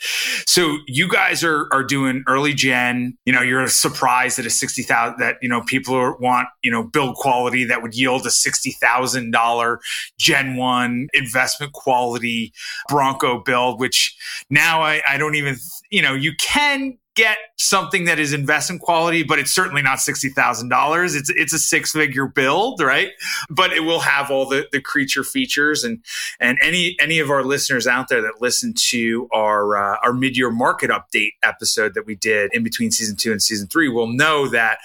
[0.45, 3.17] so you guys are are doing early gen.
[3.25, 6.83] You know, you're surprised that a sixty thousand that you know people want you know
[6.83, 9.79] build quality that would yield a sixty thousand dollar
[10.19, 12.53] Gen one investment quality
[12.89, 13.79] Bronco build.
[13.79, 14.15] Which
[14.49, 15.55] now I, I don't even
[15.89, 20.29] you know you can get something that is investment quality, but it's certainly not sixty
[20.29, 21.15] thousand dollars.
[21.15, 23.09] It's it's a six figure build, right?
[23.49, 26.03] But it will have all the the creature features and
[26.39, 30.37] and any any of our listeners out there that listen to our uh, our mid
[30.37, 34.07] year market update episode that we did in between season two and season three will
[34.07, 34.79] know that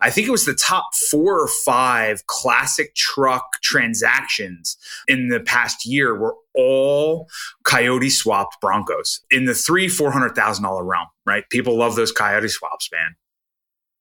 [0.00, 4.76] I think it was the top four or five classic truck transactions
[5.08, 7.28] in the past year were all
[7.64, 11.06] coyote swapped Broncos in the three four hundred thousand dollar realm.
[11.26, 11.44] Right?
[11.50, 13.16] People love those coyote swaps, man.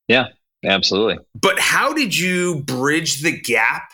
[0.08, 0.26] Yeah,
[0.64, 1.20] absolutely.
[1.40, 3.92] But how did you bridge the gap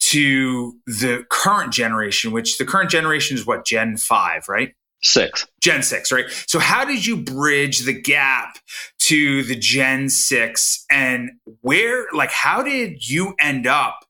[0.00, 2.32] to the current generation?
[2.32, 4.74] Which the current generation is what Gen five, right?
[5.02, 5.46] Six.
[5.60, 6.24] Gen 6, right?
[6.48, 8.58] So, how did you bridge the gap
[9.02, 10.84] to the Gen 6?
[10.90, 14.00] And where, like, how did you end up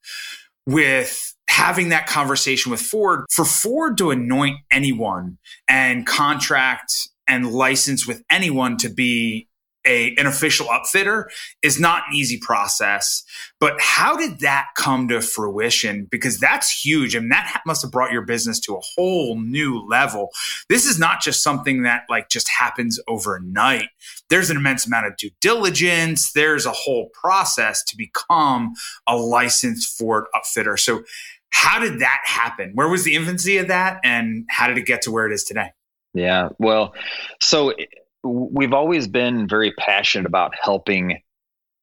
[0.67, 6.93] with having that conversation with Ford for Ford to anoint anyone and contract
[7.27, 9.49] and license with anyone to be
[9.87, 11.25] a, an official upfitter
[11.63, 13.25] is not an easy process.
[13.59, 16.07] But how did that come to fruition?
[16.11, 17.17] Because that's huge.
[17.17, 20.29] I mean, that must have brought your business to a whole new level.
[20.69, 23.89] This is not just something that like just happens overnight.
[24.29, 26.33] There's an immense amount of due diligence.
[26.33, 28.75] There's a whole process to become
[29.07, 30.79] a licensed Ford upfitter.
[30.79, 31.03] So
[31.51, 32.73] how did that happen?
[32.75, 35.45] Where was the infancy of that, and how did it get to where it is
[35.45, 35.73] today?
[36.15, 36.95] Yeah, well,
[37.41, 37.75] so
[38.23, 41.23] we've always been very passionate about helping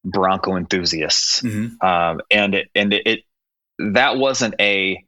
[0.04, 1.86] Bronco enthusiasts, mm-hmm.
[1.86, 3.20] um, and it, and it, it
[3.78, 5.02] that wasn't a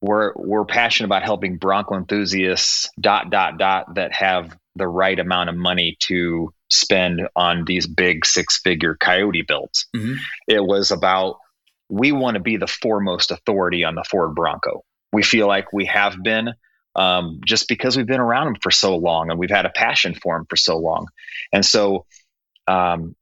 [0.00, 5.48] we're we're passionate about helping Bronco enthusiasts dot dot dot that have the right amount
[5.48, 9.86] of money to spend on these big six figure coyote builds.
[9.94, 10.14] Mm-hmm.
[10.48, 11.36] It was about
[11.92, 14.82] we want to be the foremost authority on the Ford Bronco.
[15.12, 16.54] We feel like we have been
[16.96, 20.14] um, just because we've been around them for so long and we've had a passion
[20.14, 21.08] for them for so long.
[21.52, 22.06] And so
[22.66, 23.14] um,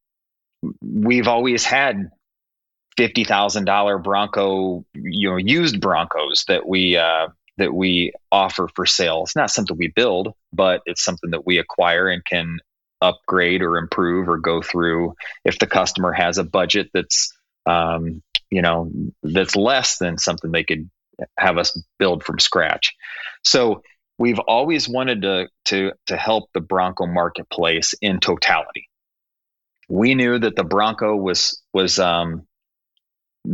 [0.80, 2.10] we've always had
[2.96, 7.26] fifty thousand dollar Bronco, you know, used Broncos that we uh,
[7.58, 9.22] that we offer for sale.
[9.24, 12.58] It's not something we build, but it's something that we acquire and can
[13.02, 18.62] upgrade or improve or go through if the customer has a budget that's um, you
[18.62, 18.90] know
[19.22, 20.88] that's less than something they could
[21.36, 22.94] have us build from scratch
[23.44, 23.82] so
[24.18, 28.88] we've always wanted to to to help the bronco marketplace in totality
[29.88, 32.46] we knew that the bronco was was um,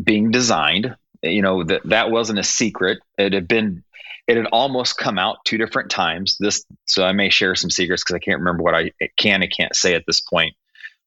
[0.04, 2.98] being designed you know that that wasn't a secret.
[3.18, 3.82] It had been
[4.26, 6.36] it had almost come out two different times.
[6.38, 9.52] This so I may share some secrets because I can't remember what I can and
[9.54, 10.54] can't say at this point.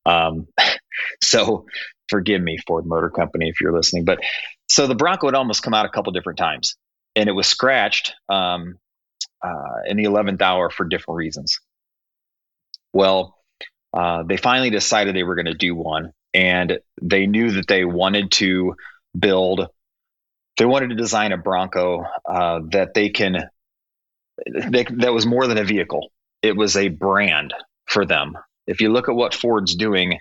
[0.05, 0.47] Um,
[1.23, 1.65] so
[2.09, 4.05] forgive me, Ford Motor Company, if you're listening.
[4.05, 4.19] But
[4.67, 6.75] so the Bronco had almost come out a couple different times,
[7.15, 8.75] and it was scratched um,
[9.43, 11.59] uh, in the eleventh hour for different reasons.
[12.93, 13.37] Well,
[13.93, 17.85] uh, they finally decided they were going to do one, and they knew that they
[17.85, 18.75] wanted to
[19.17, 19.67] build.
[20.57, 23.49] They wanted to design a Bronco uh, that they can.
[24.45, 26.11] They, that was more than a vehicle.
[26.41, 27.53] It was a brand
[27.85, 28.37] for them.
[28.67, 30.19] If you look at what Ford's doing,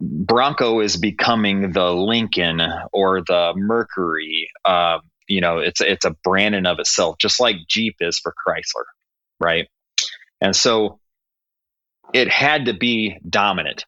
[0.00, 2.60] Bronco is becoming the Lincoln
[2.92, 4.50] or the Mercury.
[4.64, 8.32] Uh, you know, it's it's a brand in of itself, just like Jeep is for
[8.46, 8.84] Chrysler,
[9.40, 9.68] right?
[10.40, 11.00] And so
[12.14, 13.84] it had to be dominant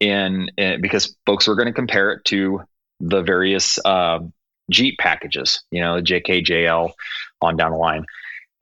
[0.00, 2.60] in, in because folks were going to compare it to
[3.00, 4.18] the various uh,
[4.70, 6.92] Jeep packages, you know, JKJL
[7.40, 8.04] on down the line.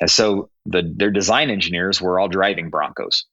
[0.00, 3.24] And so the their design engineers were all driving Broncos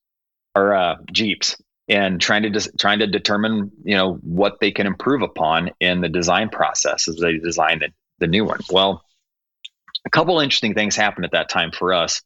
[0.56, 1.56] or uh, Jeeps
[1.89, 6.02] and trying to de- trying to determine you know what they can improve upon in
[6.02, 8.60] the design process as they design the, the new one.
[8.69, 9.04] Well,
[10.06, 12.21] a couple interesting things happened at that time for us.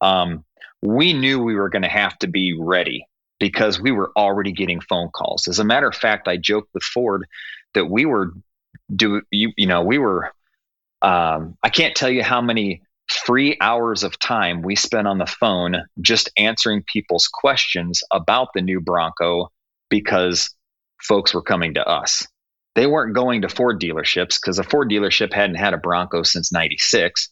[0.00, 0.44] Um,
[0.82, 3.06] we knew we were going to have to be ready
[3.38, 5.48] because we were already getting phone calls.
[5.48, 7.26] As a matter of fact, I joked with Ford
[7.74, 8.32] that we were
[8.94, 10.32] do you you know we were
[11.02, 15.26] um, I can't tell you how many free hours of time we spent on the
[15.26, 19.50] phone just answering people's questions about the new Bronco
[19.88, 20.54] because
[21.02, 22.26] folks were coming to us.
[22.76, 26.52] They weren't going to Ford dealerships because a Ford dealership hadn't had a Bronco since
[26.52, 27.28] 96.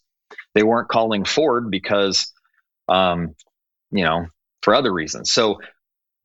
[0.54, 2.32] They weren't calling Ford because
[2.88, 3.34] um,
[3.90, 4.26] you know,
[4.62, 5.32] for other reasons.
[5.32, 5.60] So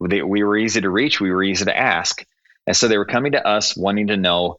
[0.08, 2.26] they, we were easy to reach, we were easy to ask.
[2.66, 4.58] And so they were coming to us wanting to know.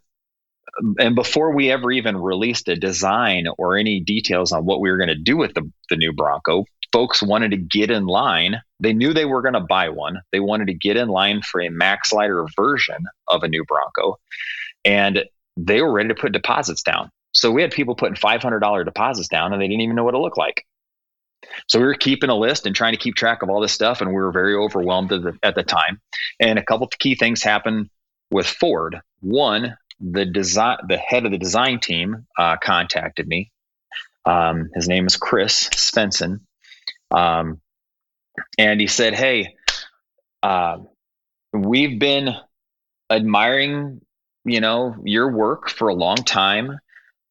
[0.99, 4.97] And before we ever even released a design or any details on what we were
[4.97, 8.61] going to do with the, the new Bronco, folks wanted to get in line.
[8.81, 10.21] They knew they were going to buy one.
[10.33, 14.19] They wanted to get in line for a MaxLider version of a new Bronco.
[14.85, 15.25] And
[15.57, 17.11] they were ready to put deposits down.
[17.33, 20.19] So we had people putting $500 deposits down and they didn't even know what it
[20.19, 20.65] looked like.
[21.69, 24.01] So we were keeping a list and trying to keep track of all this stuff,
[24.01, 26.01] and we were very overwhelmed at the, at the time.
[26.41, 27.91] And a couple of key things happened
[28.31, 29.01] with Ford.
[29.21, 33.51] One, the design, the head of the design team uh, contacted me.
[34.25, 36.41] Um, his name is Chris Svensson,
[37.11, 37.61] um,
[38.59, 39.55] and he said, "Hey,
[40.43, 40.79] uh,
[41.53, 42.35] we've been
[43.11, 44.01] admiring,
[44.45, 46.79] you know, your work for a long time."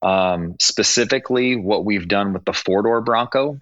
[0.02, 3.62] Um, specifically what we've done with the four door Bronco.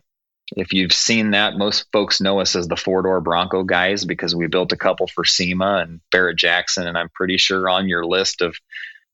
[0.55, 4.35] If you've seen that, most folks know us as the four door Bronco guys because
[4.35, 8.05] we built a couple for SEMA and Barrett Jackson, and I'm pretty sure on your
[8.05, 8.55] list of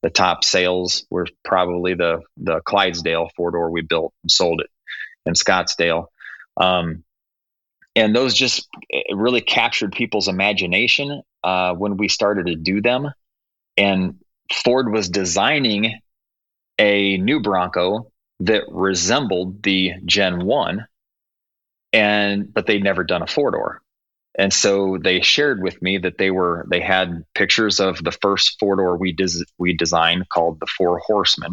[0.02, 4.70] the top sales were probably the the Clydesdale four door we built and sold it
[5.26, 6.06] in Scottsdale.
[6.56, 7.04] Um,
[7.96, 8.68] and those just
[9.12, 13.10] really captured people's imagination uh, when we started to do them.
[13.76, 14.18] And
[14.52, 15.98] Ford was designing
[16.78, 20.86] a new Bronco that resembled the Gen 1
[21.92, 23.82] and but they'd never done a four door
[24.38, 28.56] and so they shared with me that they were they had pictures of the first
[28.60, 31.52] four door we des- we designed called the four horsemen.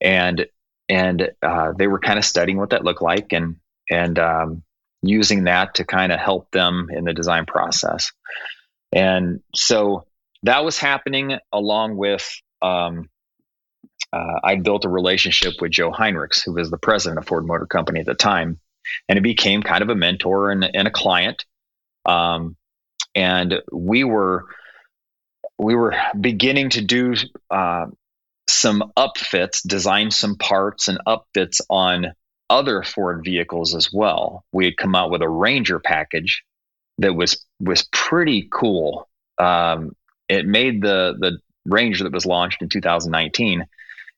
[0.00, 0.46] And
[0.88, 3.56] and uh, they were kind of studying what that looked like and
[3.88, 4.62] and um,
[5.02, 8.10] using that to kind of help them in the design process.
[8.92, 10.06] And so
[10.42, 12.28] that was happening along with
[12.62, 13.08] um,
[14.12, 17.66] uh, I built a relationship with Joe Hinrichs, who was the president of Ford Motor
[17.66, 18.58] Company at the time,
[19.08, 21.44] and it became kind of a mentor and, and a client.
[22.04, 22.56] Um,
[23.14, 24.46] and we were
[25.58, 27.14] we were beginning to do
[27.50, 27.86] uh,
[28.48, 32.12] some upfits, design some parts and upfits on
[32.50, 34.44] other Ford vehicles as well.
[34.52, 36.42] We had come out with a Ranger package
[36.98, 39.08] that was was pretty cool.
[39.38, 39.94] Um,
[40.28, 43.66] it made the the Ranger that was launched in 2019.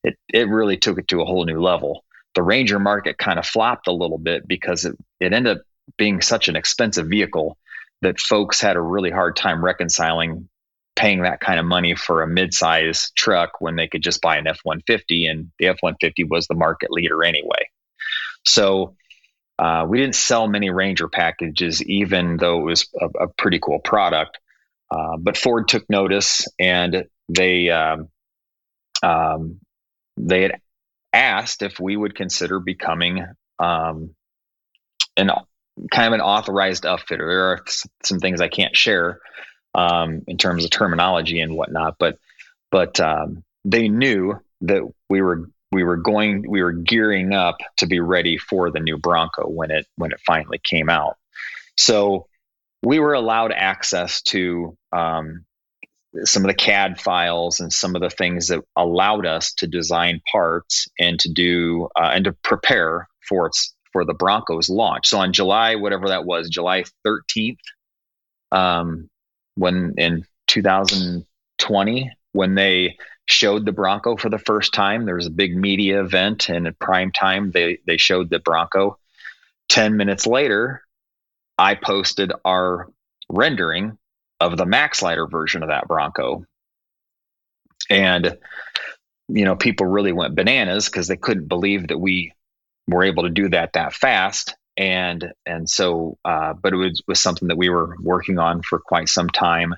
[0.03, 2.05] It it really took it to a whole new level
[2.35, 5.63] the Ranger market kind of flopped a little bit because it, it ended up
[5.97, 7.57] being such an expensive vehicle
[8.01, 10.49] that folks had a really hard time reconciling
[10.95, 14.47] paying that kind of money for a mid-size truck when they could just buy an
[14.47, 17.69] F-150 and the F-150 was the market leader anyway.
[18.45, 18.95] So
[19.59, 23.79] uh, we didn't sell many Ranger packages, even though it was a, a pretty cool
[23.79, 24.39] product.
[24.89, 28.09] Uh, but Ford took notice and they um,
[29.01, 29.59] um,
[30.17, 30.61] they had
[31.11, 33.25] asked if we would consider becoming
[33.59, 34.15] um,
[35.17, 35.31] an
[35.91, 37.27] kind of an authorized upfitter.
[37.27, 37.65] There are
[38.03, 39.19] some things I can't share
[39.73, 42.17] um, in terms of terminology and whatnot, but
[42.71, 47.87] but um, they knew that we were we were going we were gearing up to
[47.87, 51.17] be ready for the new Bronco when it when it finally came out.
[51.77, 52.27] So
[52.81, 55.45] we were allowed access to um,
[56.23, 60.21] some of the CAD files and some of the things that allowed us to design
[60.31, 65.07] parts and to do uh, and to prepare for its for the Broncos launch.
[65.07, 67.55] So on July, whatever that was, July 13th,
[68.51, 69.09] um,
[69.55, 75.31] when in 2020, when they showed the Bronco for the first time, there was a
[75.31, 78.99] big media event, and at prime time, they they showed the Bronco.
[79.69, 80.81] Ten minutes later,
[81.57, 82.89] I posted our
[83.29, 83.97] rendering
[84.41, 86.43] of the Maxlider version of that Bronco.
[87.89, 88.37] And,
[89.29, 92.33] you know, people really went bananas because they couldn't believe that we
[92.87, 94.55] were able to do that that fast.
[94.77, 98.79] And, and so, uh, but it was, was something that we were working on for
[98.79, 99.73] quite some time.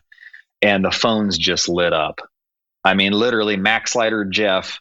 [0.61, 2.19] And the phones just lit up.
[2.83, 4.79] I mean, literally, Maxlider Jeff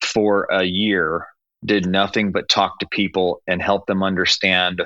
[0.00, 1.26] for a year
[1.64, 4.82] did nothing but talk to people and help them understand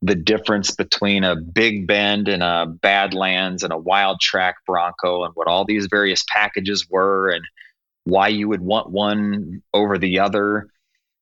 [0.00, 5.48] the difference between a big bend and a badlands and a Wildtrak bronco and what
[5.48, 7.44] all these various packages were and
[8.04, 10.68] why you would want one over the other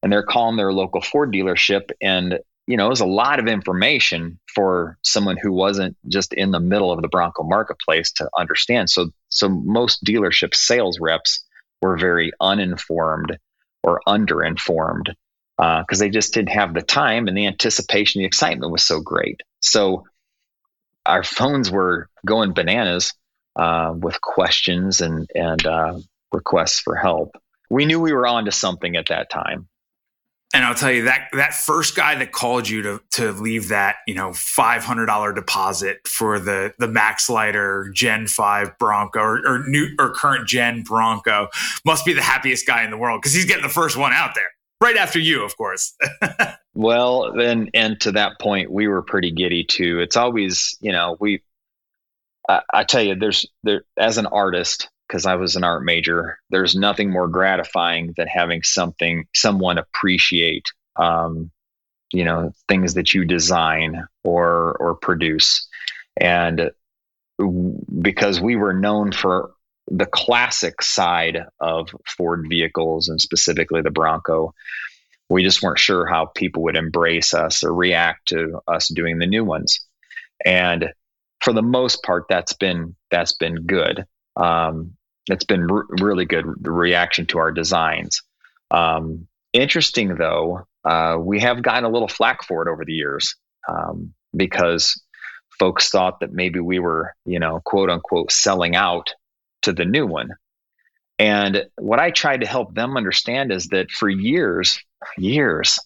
[0.07, 2.39] and they're calling their local ford dealership and
[2.69, 6.61] you know it was a lot of information for someone who wasn't just in the
[6.61, 11.45] middle of the bronco marketplace to understand so so most dealership sales reps
[11.83, 13.37] were very uninformed
[13.83, 15.15] or underinformed
[15.57, 19.01] because uh, they just didn't have the time and the anticipation, the excitement was so
[19.01, 19.41] great.
[19.61, 20.05] So
[21.07, 23.15] our phones were going bananas
[23.55, 25.99] uh, with questions and and uh,
[26.33, 27.37] requests for help.
[27.71, 29.69] We knew we were on to something at that time.
[30.57, 33.97] And I'll tell you that that first guy that called you to to leave that
[34.07, 39.69] you know five hundred dollar deposit for the the Maxlider Gen Five Bronco or, or
[39.69, 41.49] new or current Gen Bronco
[41.85, 44.35] must be the happiest guy in the world because he's getting the first one out
[44.35, 44.49] there
[44.81, 45.95] right after you, of course.
[46.75, 50.01] well, then, and to that point, we were pretty giddy too.
[50.01, 51.43] It's always, you know, we,
[52.49, 56.39] I, I tell you, there's there as an artist, because I was an art major,
[56.51, 61.51] there's nothing more gratifying than having something, someone appreciate, um,
[62.13, 65.69] you know, things that you design or or produce,
[66.17, 66.71] and
[68.01, 69.53] because we were known for
[69.91, 74.55] the classic side of Ford vehicles and specifically the Bronco.
[75.29, 79.27] We just weren't sure how people would embrace us or react to us doing the
[79.27, 79.81] new ones.
[80.45, 80.93] And
[81.41, 84.05] for the most part, that's been that's been good.
[84.37, 84.96] Um,
[85.29, 88.23] it's been re- really good reaction to our designs.
[88.71, 93.37] Um, interesting though, uh, we have gotten a little flack for it over the years
[93.69, 95.03] um, because
[95.59, 99.15] folks thought that maybe we were, you know, quote unquote, selling out
[99.63, 100.31] to the new one.
[101.19, 104.79] And what I tried to help them understand is that for years,
[105.17, 105.79] years,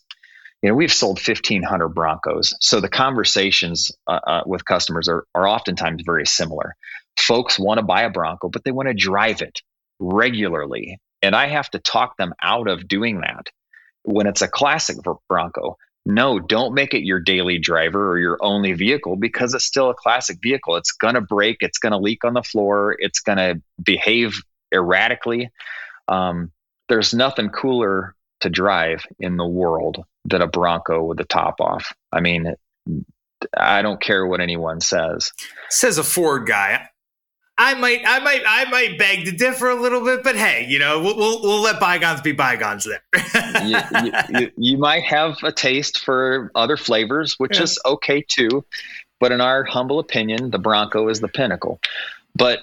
[0.62, 2.54] you know, we've sold 1,500 Broncos.
[2.60, 6.74] So the conversations uh, uh, with customers are, are oftentimes very similar.
[7.20, 9.60] Folks want to buy a Bronco, but they want to drive it
[9.98, 10.98] regularly.
[11.22, 13.48] And I have to talk them out of doing that.
[14.02, 14.96] When it's a classic
[15.28, 19.90] Bronco, no, don't make it your daily driver or your only vehicle because it's still
[19.90, 20.76] a classic vehicle.
[20.76, 24.40] It's going to break, it's going to leak on the floor, it's going to behave
[24.72, 25.50] erratically.
[26.08, 26.52] Um,
[26.88, 31.92] there's nothing cooler to drive in the world than a Bronco with the top off.
[32.10, 32.54] I mean,
[33.56, 35.32] I don't care what anyone says.
[35.68, 36.88] Says a Ford guy.
[37.60, 40.78] I might, I might, I might beg to differ a little bit, but hey, you
[40.78, 42.84] know, we'll we'll, we'll let bygones be bygones.
[42.86, 43.02] There,
[43.66, 43.78] you,
[44.30, 47.64] you, you, might have a taste for other flavors, which yeah.
[47.64, 48.64] is okay too.
[49.20, 51.80] But in our humble opinion, the Bronco is the pinnacle.
[52.34, 52.60] But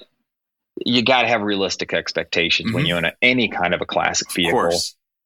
[0.83, 2.75] you got to have realistic expectations mm-hmm.
[2.75, 4.71] when you own any kind of a classic vehicle.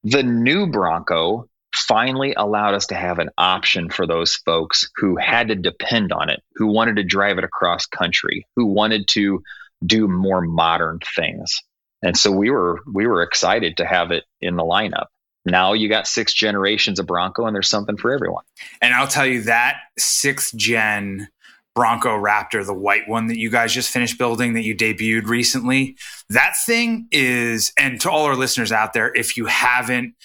[0.03, 5.47] The new Bronco finally allowed us to have an option for those folks who had
[5.47, 9.41] to depend on it, who wanted to drive it across country, who wanted to
[9.85, 11.61] do more modern things.
[12.03, 15.07] And so we were we were excited to have it in the lineup.
[15.45, 18.43] Now you got six generations of Bronco and there's something for everyone.
[18.81, 21.27] And I'll tell you that sixth gen
[21.73, 25.97] Bronco Raptor, the white one that you guys just finished building that you debuted recently,
[26.29, 30.15] that thing is and to all our listeners out there, if you haven't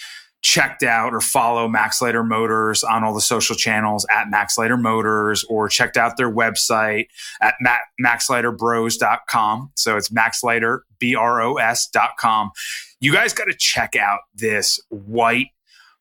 [0.47, 5.69] checked out or follow Maxlider Motors on all the social channels at Maxlider Motors or
[5.69, 7.07] checked out their website
[7.43, 9.73] at ma- maxliderbros.com.
[9.75, 12.53] So it's Maxlider, B-R-O-S.com.
[13.01, 15.49] You guys got to check out this white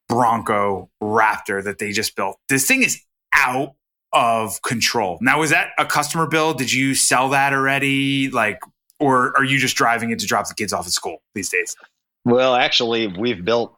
[0.07, 2.37] Bronco Raptor that they just built.
[2.47, 3.01] This thing is
[3.33, 3.73] out
[4.13, 5.17] of control.
[5.21, 6.59] Now, was that a customer build?
[6.59, 8.29] Did you sell that already?
[8.29, 8.59] Like,
[8.99, 11.75] or are you just driving it to drop the kids off at school these days?
[12.25, 13.75] Well, actually, we've built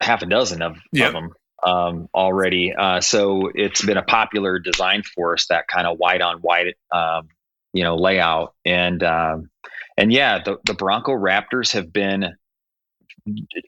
[0.00, 1.08] half a dozen of, yep.
[1.08, 1.30] of them
[1.62, 2.72] um, already.
[2.76, 6.74] Uh, so it's been a popular design for us, that kind of white on white,
[6.92, 7.28] um,
[7.72, 8.54] you know, layout.
[8.64, 9.50] And, um,
[9.96, 12.36] and yeah, the, the Bronco Raptors have been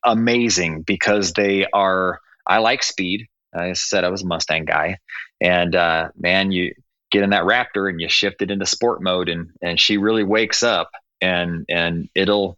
[0.04, 3.26] amazing because they are, I like speed.
[3.54, 4.98] I said I was a Mustang guy
[5.40, 6.74] and, uh, man, you
[7.10, 10.22] get in that Raptor and you shift it into sport mode and, and she really
[10.22, 12.56] wakes up and, and it'll,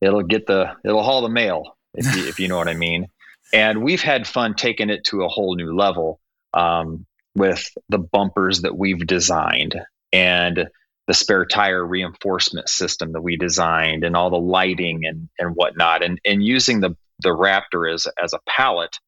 [0.00, 3.08] it'll get the, it'll haul the mail if you, if you know what I mean
[3.54, 6.20] and we've had fun taking it to a whole new level
[6.52, 9.76] um, with the bumpers that we've designed
[10.12, 10.68] and
[11.06, 16.02] the spare tire reinforcement system that we designed and all the lighting and and whatnot
[16.02, 18.98] and and using the the Raptor as as a palette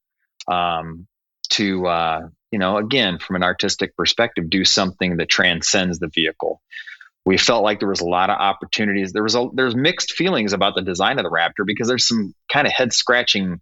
[0.47, 1.07] um,
[1.51, 6.61] to uh, you know again from an artistic perspective do something that transcends the vehicle.
[7.27, 9.13] We felt like there was a lot of opportunities.
[9.13, 12.35] There was a there's mixed feelings about the design of the Raptor because there's some
[12.51, 13.61] kind of head scratching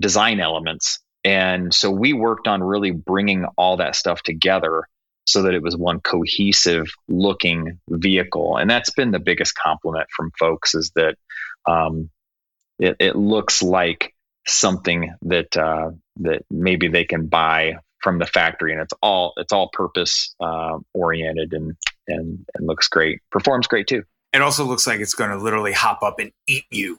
[0.00, 0.98] design elements.
[1.22, 4.88] And so we worked on really bringing all that stuff together
[5.26, 8.56] so that it was one cohesive looking vehicle.
[8.56, 11.16] And that's been the biggest compliment from folks is that
[11.66, 12.10] um,
[12.78, 14.14] it, it, looks like
[14.46, 19.52] something that uh, that maybe they can buy from the factory, and it's all it's
[19.52, 21.76] all purpose uh, oriented and,
[22.08, 23.20] and and looks great.
[23.30, 24.04] Performs great too.
[24.32, 26.98] It also looks like it's going to literally hop up and eat you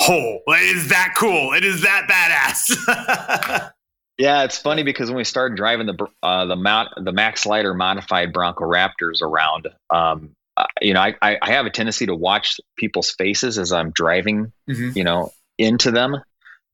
[0.00, 0.42] whole.
[0.48, 1.52] It is that cool.
[1.52, 3.70] It is that badass.
[4.18, 8.32] yeah, it's funny because when we started driving the uh, the Mount, the MaxLider modified
[8.32, 13.10] Bronco Raptors around, um, uh, you know, I, I have a tendency to watch people's
[13.12, 14.90] faces as I'm driving, mm-hmm.
[14.96, 16.16] you know, into them,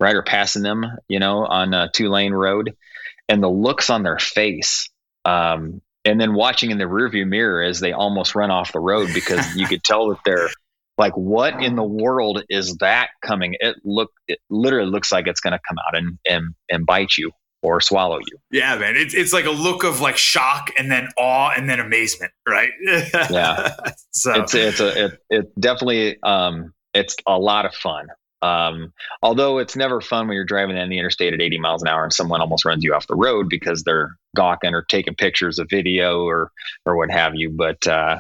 [0.00, 2.74] right, or passing them, you know, on a two lane road,
[3.28, 4.88] and the looks on their face.
[5.24, 9.10] Um, and then watching in the rearview mirror as they almost run off the road
[9.14, 10.50] because you could tell that they're
[10.96, 13.56] like what in the world is that coming?
[13.60, 17.16] It look it literally looks like it's going to come out and, and and bite
[17.18, 17.32] you
[17.62, 18.38] or swallow you.
[18.50, 18.94] Yeah man.
[18.96, 22.70] It's, it's like a look of like shock and then awe and then amazement right?
[23.30, 23.74] Yeah.
[24.16, 28.06] So it's it's a it, it definitely um it's a lot of fun
[28.44, 28.92] um,
[29.22, 32.04] although it's never fun when you're driving in the interstate at 80 miles an hour
[32.04, 35.70] and someone almost runs you off the road because they're gawking or taking pictures of
[35.70, 36.52] video or
[36.84, 37.50] or what have you.
[37.50, 38.18] But uh,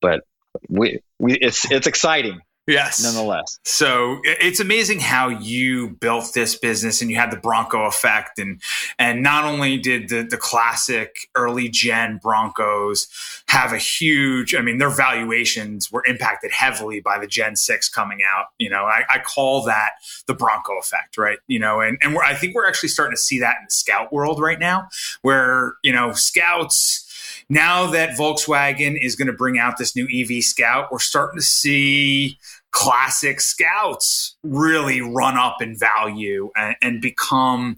[0.00, 0.22] but
[0.68, 3.02] we, we it's it's exciting Yes.
[3.02, 3.58] Nonetheless.
[3.64, 8.38] So it's amazing how you built this business and you had the Bronco effect.
[8.38, 8.60] And
[8.98, 13.08] and not only did the, the classic early gen Broncos
[13.48, 18.18] have a huge, I mean, their valuations were impacted heavily by the Gen 6 coming
[18.22, 18.48] out.
[18.58, 19.92] You know, I, I call that
[20.26, 21.38] the Bronco effect, right?
[21.46, 24.12] You know, and, and I think we're actually starting to see that in the scout
[24.12, 24.88] world right now,
[25.22, 27.06] where, you know, scouts
[27.48, 31.44] now that Volkswagen is going to bring out this new EV Scout, we're starting to
[31.44, 32.38] see
[32.70, 37.76] classic scouts really run up in value and, and, become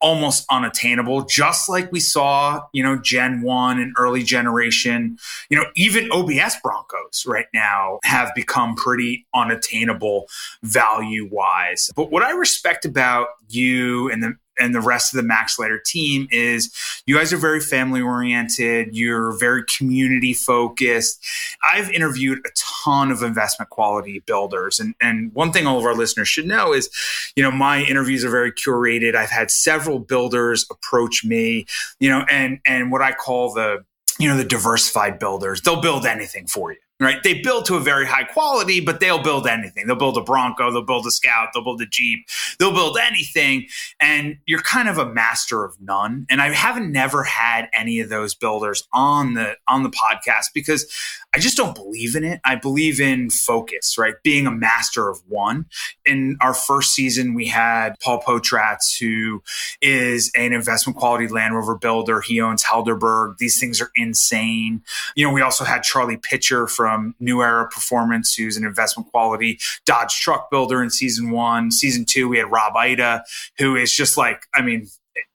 [0.00, 5.16] almost unattainable just like we saw you know gen 1 and early generation
[5.50, 10.26] you know even obs broncos right now have become pretty unattainable
[10.62, 15.28] value wise but what i respect about you and the and the rest of the
[15.28, 16.72] MaxLider team is
[17.04, 18.90] you guys are very family oriented.
[18.92, 21.24] You're very community focused.
[21.62, 24.78] I've interviewed a ton of investment quality builders.
[24.78, 26.88] And, and one thing all of our listeners should know is,
[27.34, 29.16] you know, my interviews are very curated.
[29.16, 31.66] I've had several builders approach me,
[31.98, 33.84] you know, and, and what I call the,
[34.18, 37.22] you know, the diversified builders, they'll build anything for you right?
[37.22, 39.86] They build to a very high quality, but they'll build anything.
[39.86, 42.26] They'll build a Bronco, they'll build a Scout, they'll build a Jeep,
[42.58, 43.66] they'll build anything.
[44.00, 46.26] And you're kind of a master of none.
[46.30, 50.90] And I haven't never had any of those builders on the on the podcast because
[51.34, 52.40] I just don't believe in it.
[52.44, 54.14] I believe in focus, right?
[54.22, 55.66] Being a master of one.
[56.04, 59.42] In our first season, we had Paul Potratz, who
[59.80, 62.20] is an investment quality Land Rover builder.
[62.20, 63.38] He owns Helderburg.
[63.38, 64.82] These things are insane.
[65.16, 69.58] You know, we also had Charlie Pitcher from New Era Performance, who's an investment quality
[69.86, 71.70] Dodge truck builder in season one.
[71.70, 73.24] Season two, we had Rob Ida,
[73.58, 74.88] who is just like, I mean,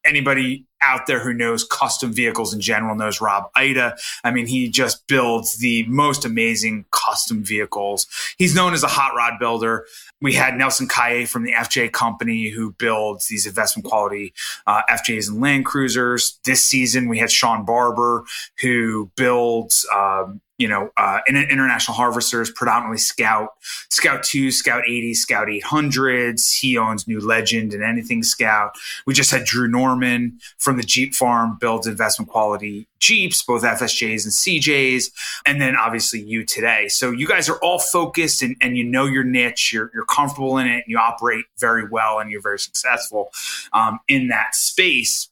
[0.06, 3.96] anybody out there who knows custom vehicles in general knows Rob Ida.
[4.24, 8.08] I mean, he just builds the most amazing custom vehicles.
[8.38, 9.86] He's known as a hot rod builder.
[10.22, 14.34] We had Nelson Kaye from the FJ company who builds these investment quality
[14.66, 16.40] uh, FJs and Land Cruisers.
[16.44, 18.24] This season, we had Sean Barber
[18.60, 23.50] who builds um, you know, uh, international harvesters, predominantly Scout,
[23.90, 26.52] Scout 2, Scout 80, Scout 800s.
[26.60, 28.76] He owns New Legend and anything Scout.
[29.06, 34.26] We just had Drew Norman from the Jeep farm builds investment quality Jeeps, both FSJs
[34.26, 35.12] and CJs,
[35.46, 36.90] and then obviously you today.
[36.90, 40.58] So you guys are all focused and, and you know your niche, you're, you're comfortable
[40.58, 43.30] in it, and you operate very well and you're very successful
[43.72, 45.30] um, in that space.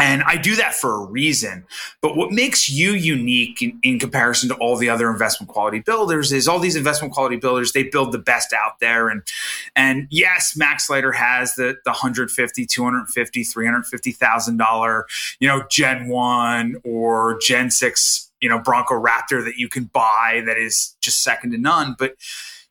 [0.00, 1.64] And I do that for a reason.
[2.00, 6.32] But what makes you unique in, in, comparison to all the other investment quality builders
[6.32, 9.08] is all these investment quality builders, they build the best out there.
[9.08, 9.22] And
[9.74, 15.06] and yes, Maxlider has the the 150, 250, 350,000 dollar,
[15.40, 20.42] you know, Gen 1 or Gen 6, you know, Bronco Raptor that you can buy
[20.46, 21.96] that is just second to none.
[21.98, 22.14] But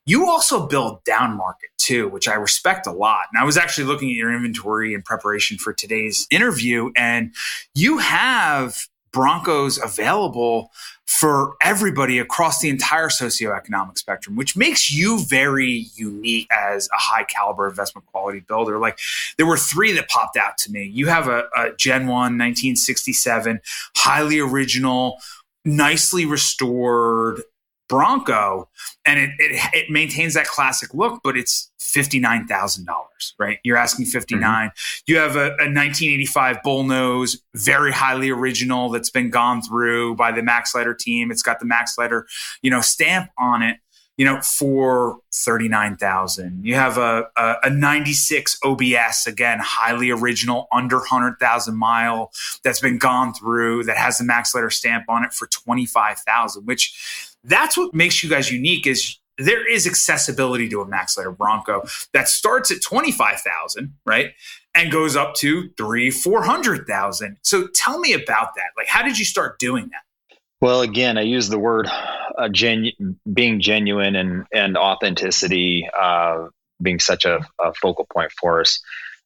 [0.06, 3.22] you also build down market too, which I respect a lot.
[3.32, 7.34] And I was actually looking at your inventory in preparation for today's interview, and
[7.74, 8.76] you have
[9.10, 10.70] Broncos available
[11.06, 17.24] for everybody across the entire socioeconomic spectrum, which makes you very unique as a high
[17.24, 18.78] caliber investment quality builder.
[18.78, 18.98] Like
[19.38, 20.84] there were three that popped out to me.
[20.84, 23.60] You have a, a Gen 1 1967,
[23.96, 25.18] highly original,
[25.64, 27.40] nicely restored
[27.88, 28.68] Bronco,
[29.06, 33.58] and it, it, it maintains that classic look, but it's fifty nine thousand dollars, right?
[33.64, 34.68] You're asking fifty nine.
[34.68, 35.02] Mm-hmm.
[35.06, 40.42] You have a, a, 1985 bullnose, very highly original, that's been gone through by the
[40.42, 41.30] Maxlider team.
[41.30, 42.24] It's got the Maxlider,
[42.62, 43.78] you know, stamp on it.
[44.18, 46.64] You know, for thirty nine thousand.
[46.64, 52.32] You have a, a, a ninety six OBS again, highly original, under hundred thousand mile.
[52.64, 53.84] That's been gone through.
[53.84, 58.24] That has the Maxlider stamp on it for twenty five thousand, which that's what makes
[58.24, 63.94] you guys unique is there is accessibility to a Maxlider Bronco that starts at 25,000,
[64.04, 64.32] right?
[64.74, 67.38] And goes up to three, 400,000.
[67.42, 68.70] So tell me about that.
[68.76, 70.36] Like, how did you start doing that?
[70.60, 71.88] Well, again, I use the word
[72.36, 72.92] uh, genu-
[73.32, 76.48] being genuine and, and authenticity uh,
[76.82, 78.80] being such a, a, focal point for us.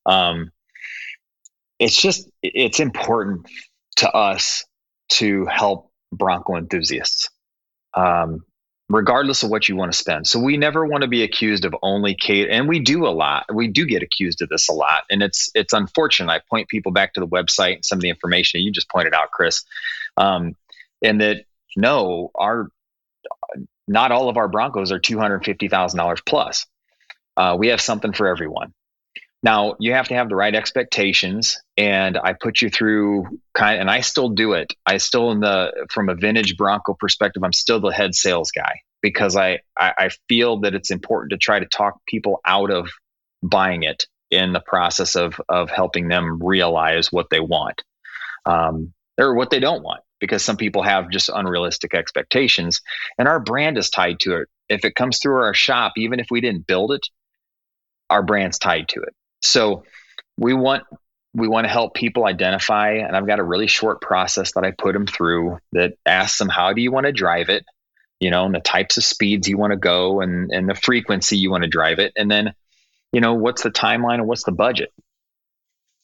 [0.05, 0.51] Um,
[1.79, 3.47] it's just, it's important
[3.97, 4.65] to us
[5.11, 7.31] to help Bronco enthusiasts
[7.95, 8.45] um,
[8.93, 10.27] regardless of what you want to spend.
[10.27, 13.47] So we never want to be accused of only Kate, and we do a lot.
[13.53, 16.31] We do get accused of this a lot, and it's it's unfortunate.
[16.31, 19.15] I point people back to the website and some of the information you just pointed
[19.15, 19.65] out, Chris,
[20.17, 20.55] um,
[21.03, 21.45] and that
[21.77, 22.69] no, our
[23.89, 26.67] not all of our Broncos are two hundred fifty thousand dollars plus.
[27.37, 28.75] Uh, we have something for everyone.
[29.43, 33.91] Now you have to have the right expectations, and I put you through kind, and
[33.91, 34.73] I still do it.
[34.87, 38.81] I still, in the from a vintage Bronco perspective, I'm still the head sales guy
[39.01, 42.89] because I, I, I feel that it's important to try to talk people out of
[43.43, 47.83] buying it in the process of of helping them realize what they want,
[48.47, 52.81] um, or what they don't want, because some people have just unrealistic expectations,
[53.19, 54.49] and our brand is tied to it.
[54.69, 57.09] If it comes through our shop, even if we didn't build it,
[58.09, 59.15] our brand's tied to it.
[59.43, 59.85] So
[60.39, 60.85] we want
[61.35, 64.71] we want to help people identify and I've got a really short process that I
[64.71, 67.65] put them through that asks them how do you want to drive it,
[68.21, 71.39] you know, and the types of speeds you want to go and and the frequency
[71.39, 72.53] you want to drive it and then
[73.13, 74.93] you know what's the timeline and what's the budget.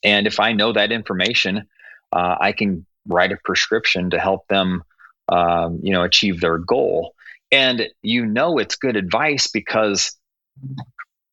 [0.05, 1.67] And if I know that information,
[2.13, 4.83] uh, I can write a prescription to help them
[5.29, 7.15] um, you know achieve their goal.
[7.51, 10.17] And you know it's good advice because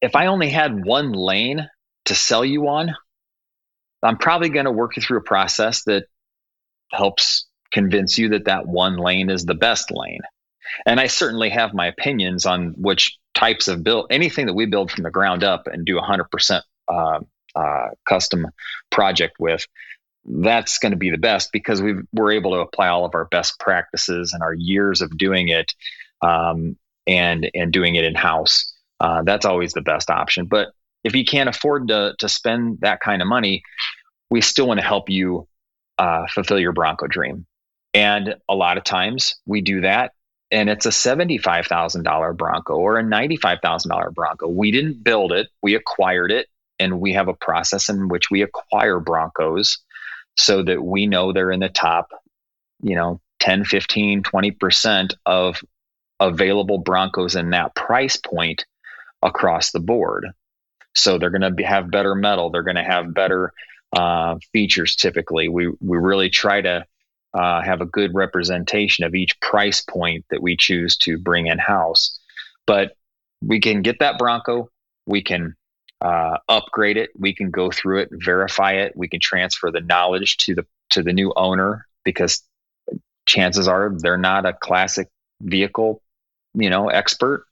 [0.02, 1.68] if I only had one lane
[2.06, 2.96] to sell you on,
[4.04, 6.06] I'm probably going to work you through a process that
[6.92, 10.22] helps convince you that that one lane is the best lane.
[10.86, 14.92] And I certainly have my opinions on which types of build, anything that we build
[14.92, 17.20] from the ground up and do 100% uh,
[17.56, 18.48] uh, custom
[18.92, 19.66] project with,
[20.26, 23.26] that's going to be the best because we are able to apply all of our
[23.26, 25.72] best practices and our years of doing it
[26.22, 28.74] um, and and doing it in house.
[29.00, 30.46] Uh, that's always the best option.
[30.46, 30.70] But
[31.06, 33.64] if you can't afford to to spend that kind of money,
[34.30, 35.48] we still want to help you
[35.98, 37.46] uh, fulfill your Bronco dream.
[37.94, 40.12] And a lot of times we do that,
[40.52, 44.48] and it's a seventy-five thousand dollar Bronco or a ninety-five thousand dollar Bronco.
[44.48, 46.48] We didn't build it; we acquired it,
[46.80, 49.78] and we have a process in which we acquire Broncos
[50.36, 52.10] so that we know they're in the top,
[52.82, 55.62] you know, 10, 15, 20% of
[56.20, 58.66] available Broncos in that price point
[59.22, 60.28] across the board.
[60.96, 62.50] So they're going to have better metal.
[62.50, 63.52] They're going to have better
[63.96, 64.96] uh, features.
[64.96, 66.86] Typically, we we really try to
[67.34, 71.58] uh, have a good representation of each price point that we choose to bring in
[71.58, 72.18] house.
[72.66, 72.96] But
[73.42, 74.70] we can get that Bronco.
[75.06, 75.56] We can
[76.02, 77.10] uh, upgrade it.
[77.18, 78.94] We can go through it, verify it.
[78.96, 82.44] We can transfer the knowledge to the to the new owner because
[83.26, 85.10] chances are they're not a classic
[85.42, 86.02] vehicle,
[86.54, 87.46] you know, expert.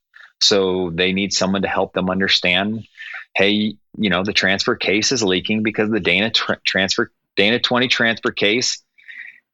[0.43, 2.85] So they need someone to help them understand
[3.35, 6.31] hey, you know, the transfer case is leaking because the Dana
[6.63, 8.83] transfer Dana 20 transfer case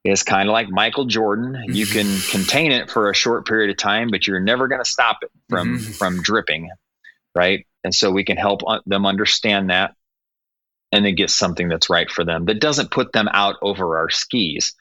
[0.04, 1.64] is kind of like Michael Jordan.
[1.68, 4.90] You can contain it for a short period of time, but you're never going to
[4.90, 5.92] stop it from mm-hmm.
[5.94, 6.70] from dripping,
[7.36, 7.66] right?
[7.84, 9.96] And so we can help them understand that
[10.92, 14.10] and then get something that's right for them that doesn't put them out over our
[14.10, 14.74] skis,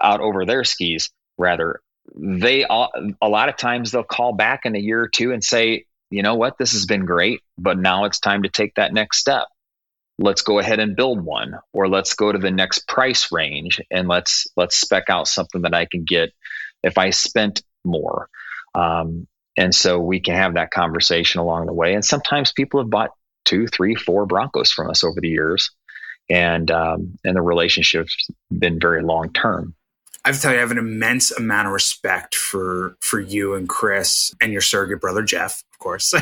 [0.00, 1.10] out over their skis.
[1.36, 1.80] Rather,
[2.16, 2.90] they all,
[3.20, 6.22] a lot of times they'll call back in a year or two and say, you
[6.22, 9.46] know what, this has been great, but now it's time to take that next step.
[10.18, 14.08] Let's go ahead and build one, or let's go to the next price range and
[14.08, 16.32] let's let's spec out something that I can get
[16.82, 18.28] if I spent more.
[18.74, 21.94] Um, and so we can have that conversation along the way.
[21.94, 23.10] And sometimes people have bought
[23.44, 25.70] two, three, four Broncos from us over the years,
[26.28, 29.74] and um, and the relationship's been very long term.
[30.28, 33.54] I have to tell you, I have an immense amount of respect for for you
[33.54, 36.12] and Chris and your surrogate brother Jeff, of course.
[36.14, 36.20] I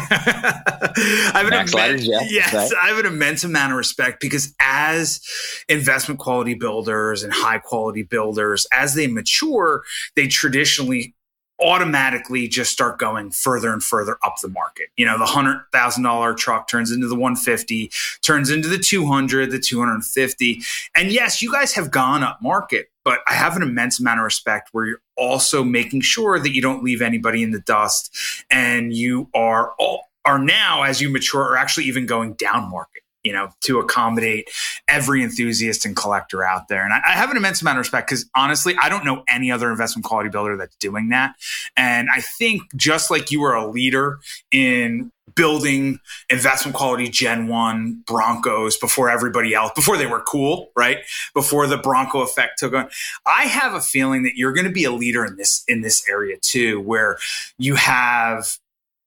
[1.34, 2.70] have Max an immense, Jeff, yes, right.
[2.80, 5.20] I have an immense amount of respect because as
[5.68, 9.82] investment quality builders and high quality builders, as they mature,
[10.14, 11.15] they traditionally
[11.60, 14.88] automatically just start going further and further up the market.
[14.96, 17.90] You know, the hundred thousand dollar truck turns into the 150,
[18.22, 20.62] turns into the 200, the 250.
[20.94, 24.24] And yes, you guys have gone up market, but I have an immense amount of
[24.24, 28.14] respect where you're also making sure that you don't leave anybody in the dust
[28.50, 33.02] and you are all are now as you mature are actually even going down market
[33.26, 34.48] you know, to accommodate
[34.86, 36.84] every enthusiast and collector out there.
[36.84, 39.50] And I, I have an immense amount of respect because honestly, I don't know any
[39.50, 41.34] other investment quality builder that's doing that.
[41.76, 44.20] And I think just like you were a leader
[44.52, 45.98] in building
[46.30, 50.98] investment quality Gen 1 Broncos before everybody else, before they were cool, right?
[51.34, 52.88] Before the Bronco effect took on.
[53.26, 56.08] I have a feeling that you're going to be a leader in this in this
[56.08, 57.18] area too, where
[57.58, 58.56] you have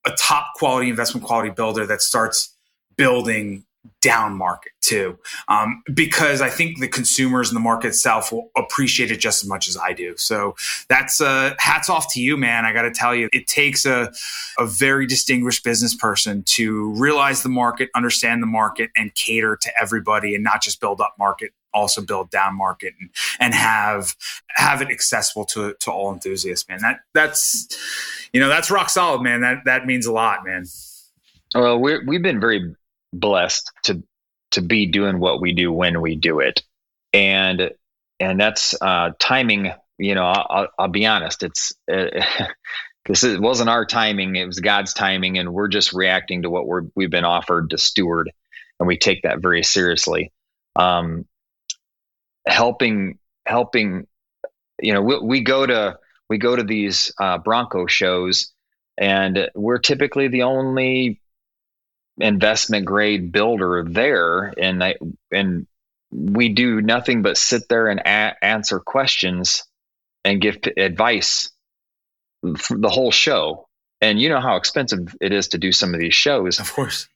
[0.05, 2.53] a top quality investment quality builder that starts
[2.99, 3.63] building
[4.01, 5.17] down market too,
[5.47, 9.49] um, because I think the consumers and the market itself will appreciate it just as
[9.49, 10.15] much as I do.
[10.17, 10.55] So
[10.87, 12.65] that's uh, hats off to you, man.
[12.65, 14.11] I got to tell you, it takes a,
[14.57, 19.71] a very distinguished business person to realize the market, understand the market, and cater to
[19.79, 23.09] everybody, and not just build up market also build down market and,
[23.39, 24.15] and have
[24.55, 27.67] have it accessible to to all enthusiasts man that that's
[28.33, 30.65] you know that's rock solid man that that means a lot man
[31.53, 32.75] well we we've been very
[33.14, 34.03] blessed to
[34.51, 36.62] to be doing what we do when we do it,
[37.14, 37.72] and
[38.20, 39.72] and that's uh, timing.
[39.97, 41.43] You know, I'll, I'll be honest.
[41.43, 42.05] It's uh,
[43.05, 46.68] this is, wasn't our timing; it was God's timing, and we're just reacting to what
[46.68, 48.32] we're we've been offered to steward,
[48.80, 50.32] and we take that very seriously.
[50.76, 51.26] Um,
[52.47, 54.07] helping helping,
[54.82, 55.97] you know, we, we go to
[56.30, 58.53] we go to these uh, Bronco shows,
[58.97, 61.20] and we're typically the only
[62.20, 64.53] investment grade builder there.
[64.57, 64.95] And I,
[65.32, 65.67] and
[66.11, 69.63] we do nothing but sit there and a- answer questions
[70.24, 71.51] and give p- advice
[72.43, 73.67] the whole show.
[74.01, 76.59] And you know how expensive it is to do some of these shows.
[76.59, 77.07] Of course.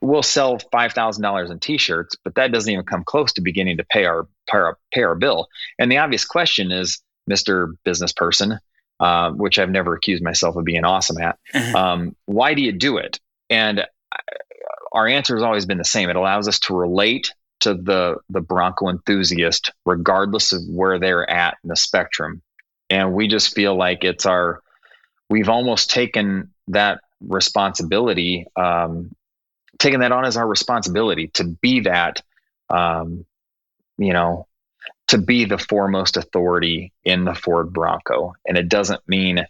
[0.00, 4.04] We'll sell $5000 in t-shirts but that doesn't even come close to beginning to pay
[4.04, 5.48] our pay our, pay our bill.
[5.78, 8.58] And the obvious question is mr business person
[8.98, 11.78] uh, which i've never accused myself of being awesome at uh-huh.
[11.78, 13.20] um, why do you do it?
[13.50, 13.84] And
[14.92, 16.10] our answer has always been the same.
[16.10, 21.56] It allows us to relate to the the Bronco enthusiast, regardless of where they're at
[21.62, 22.42] in the spectrum.
[22.90, 24.60] And we just feel like it's our
[25.30, 29.14] we've almost taken that responsibility, um,
[29.78, 32.20] taken that on as our responsibility to be that,
[32.68, 33.24] um,
[33.96, 34.46] you know,
[35.08, 38.34] to be the foremost authority in the Ford Bronco.
[38.46, 39.46] And it doesn't mean uh,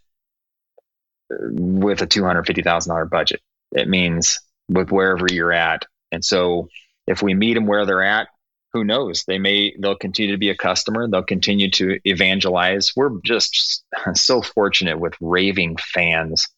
[1.31, 3.41] with a two hundred fifty thousand dollar budget.
[3.73, 4.39] It means
[4.73, 5.85] with wherever you're at.
[6.11, 6.69] And so
[7.07, 8.29] if we meet them where they're at,
[8.73, 9.25] who knows?
[9.25, 11.07] They may they'll continue to be a customer.
[11.09, 12.93] They'll continue to evangelize.
[12.97, 16.49] We're just so fortunate with raving fans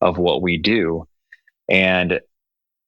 [0.00, 1.08] of what we do,
[1.68, 2.20] and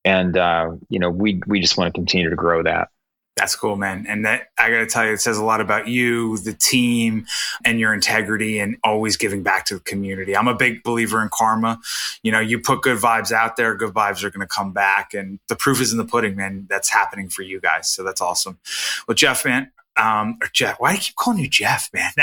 [0.05, 2.89] and uh, you know we we just want to continue to grow that.
[3.37, 4.07] That's cool, man.
[4.09, 7.27] And that I got to tell you, it says a lot about you, the team,
[7.67, 10.35] and your integrity and always giving back to the community.
[10.35, 11.79] I'm a big believer in karma.
[12.23, 15.13] You know, you put good vibes out there, good vibes are going to come back.
[15.13, 16.67] And the proof is in the pudding, man.
[16.71, 17.91] That's happening for you guys.
[17.91, 18.59] So that's awesome.
[19.07, 22.13] Well, Jeff, man, um, or Jeff, why do I keep calling you Jeff, man?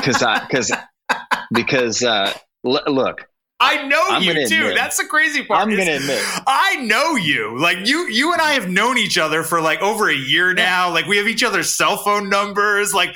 [0.00, 0.72] Because, because,
[1.52, 2.32] because, uh,
[2.64, 3.28] look,
[3.60, 4.60] I know I'm you too.
[4.60, 4.74] Admit.
[4.74, 5.60] That's the crazy part.
[5.60, 6.22] I'm going to admit.
[6.46, 7.58] I know you.
[7.58, 10.90] Like you you and I have known each other for like over a year now.
[10.90, 12.94] Like we have each other's cell phone numbers.
[12.94, 13.14] Like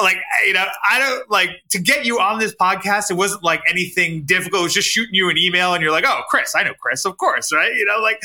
[0.00, 0.16] like
[0.46, 4.22] you know, I don't like to get you on this podcast, it wasn't like anything
[4.24, 4.60] difficult.
[4.60, 7.04] It was just shooting you an email and you're like, "Oh, Chris, I know Chris,
[7.04, 8.20] of course, right?" You know, like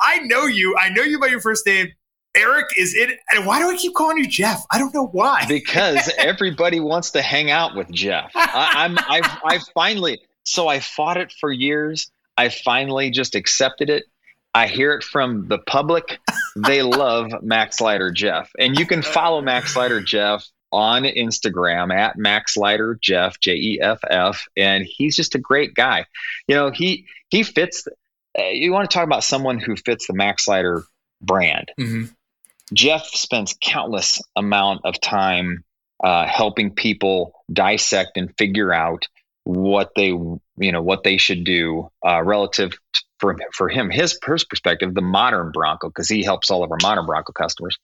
[0.00, 0.76] I know you.
[0.78, 1.92] I know you by your first name
[2.34, 3.18] Eric is it.
[3.30, 4.64] And why do I keep calling you Jeff?
[4.70, 5.44] I don't know why.
[5.48, 8.30] Because everybody wants to hang out with Jeff.
[8.34, 12.10] I, I'm I've I finally so I fought it for years.
[12.36, 14.04] I finally just accepted it.
[14.54, 16.18] I hear it from the public.
[16.56, 18.50] They love Maxlider Jeff.
[18.58, 24.46] And you can follow Maxlider Jeff on Instagram at Maxlider Jeff, J E F F.
[24.56, 26.06] And he's just a great guy.
[26.46, 27.86] You know, he he fits
[28.38, 30.82] uh, you want to talk about someone who fits the Maxlider
[31.20, 31.70] brand.
[31.78, 32.04] Mm-hmm.
[32.74, 35.64] Jeff spends countless amount of time
[36.02, 39.08] uh, helping people dissect and figure out
[39.48, 40.40] what they you
[40.72, 42.78] know what they should do uh, relative
[43.18, 46.76] for for him his, his perspective the modern Bronco because he helps all of our
[46.82, 47.78] modern Bronco customers.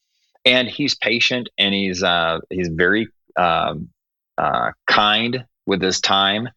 [0.45, 3.89] And he's patient and he's uh, he's very um,
[4.37, 6.51] uh, kind with his time.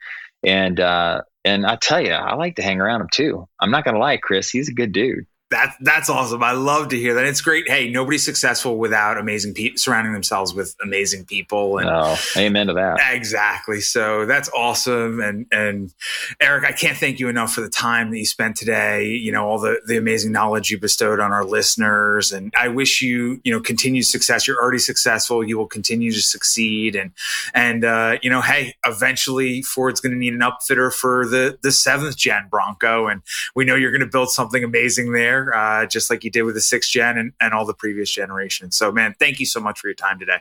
[0.44, 3.48] And uh, and I tell you I like to hang around him too.
[3.62, 6.44] I'm not gonna lie Chris he's a good dude that that's awesome.
[6.44, 7.26] I love to hear that.
[7.26, 7.70] It's great.
[7.70, 11.78] Hey, nobody's successful without amazing people surrounding themselves with amazing people.
[11.78, 13.00] And oh, amen to that.
[13.14, 13.80] Exactly.
[13.80, 15.22] So that's awesome.
[15.22, 15.94] And and
[16.42, 19.06] Eric, I can't thank you enough for the time that you spent today.
[19.06, 22.34] You know, all the the amazing knowledge you bestowed on our listeners.
[22.34, 24.48] And I wish you you know continued success.
[24.48, 25.48] You're already successful.
[25.48, 26.98] You will continue to succeed.
[26.98, 27.12] And
[27.54, 31.72] and uh, you know, hey, eventually Ford's going to need an upfitter for the the
[31.72, 33.22] seventh gen Bronco, and
[33.56, 36.44] we know you're going to build something amazing there there, uh, just like you did
[36.44, 38.78] with the sixth gen and, and all the previous generations.
[38.78, 40.40] So, man, thank you so much for your time today.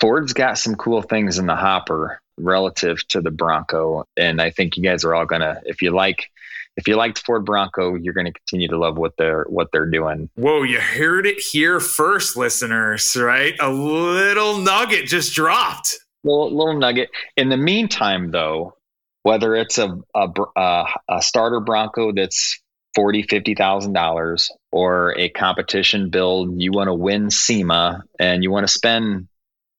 [0.00, 4.76] Ford's got some cool things in the hopper relative to the Bronco, and I think
[4.76, 6.30] you guys are all gonna, if you like.
[6.76, 9.90] If you liked Ford Bronco, you're going to continue to love what they're what they're
[9.90, 10.30] doing.
[10.36, 13.16] Whoa, you heard it here first, listeners!
[13.16, 15.98] Right, a little nugget just dropped.
[16.22, 17.10] Little little nugget.
[17.36, 18.76] In the meantime, though,
[19.24, 22.60] whether it's a a, a starter Bronco that's
[22.94, 28.50] forty, fifty thousand dollars, or a competition build, you want to win SEMA and you
[28.50, 29.28] want to spend,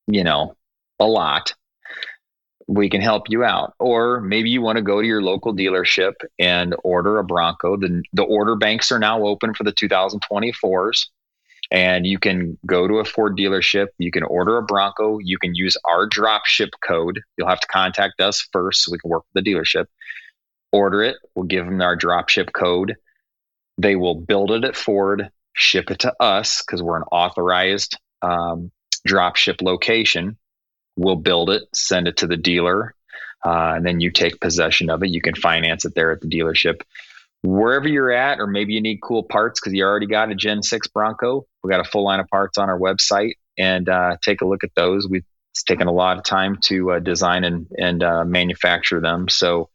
[0.07, 0.55] you know,
[0.99, 1.53] a lot,
[2.67, 3.73] we can help you out.
[3.79, 7.77] Or maybe you want to go to your local dealership and order a Bronco.
[7.77, 11.07] The the order banks are now open for the 2024s.
[11.71, 15.53] And you can go to a Ford dealership, you can order a Bronco, you can
[15.53, 17.19] use our drop ship code.
[17.37, 19.85] You'll have to contact us first so we can work with the dealership
[20.71, 21.17] order it.
[21.35, 22.95] We'll give them our dropship code.
[23.77, 28.71] They will build it at Ford, ship it to us because we're an authorized um,
[29.07, 30.37] dropship location.
[30.95, 32.93] We'll build it, send it to the dealer,
[33.45, 35.09] uh, and then you take possession of it.
[35.09, 36.81] You can finance it there at the dealership.
[37.41, 40.61] Wherever you're at, or maybe you need cool parts because you already got a Gen
[40.61, 44.41] 6 Bronco, we got a full line of parts on our website and uh, take
[44.41, 45.07] a look at those.
[45.07, 45.23] We've
[45.65, 49.29] taken a lot of time to uh, design and, and uh, manufacture them.
[49.29, 49.69] So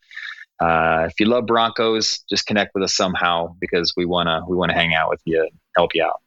[0.61, 4.75] uh, if you love Broncos, just connect with us somehow because we wanna we wanna
[4.75, 6.21] hang out with you, and help you out.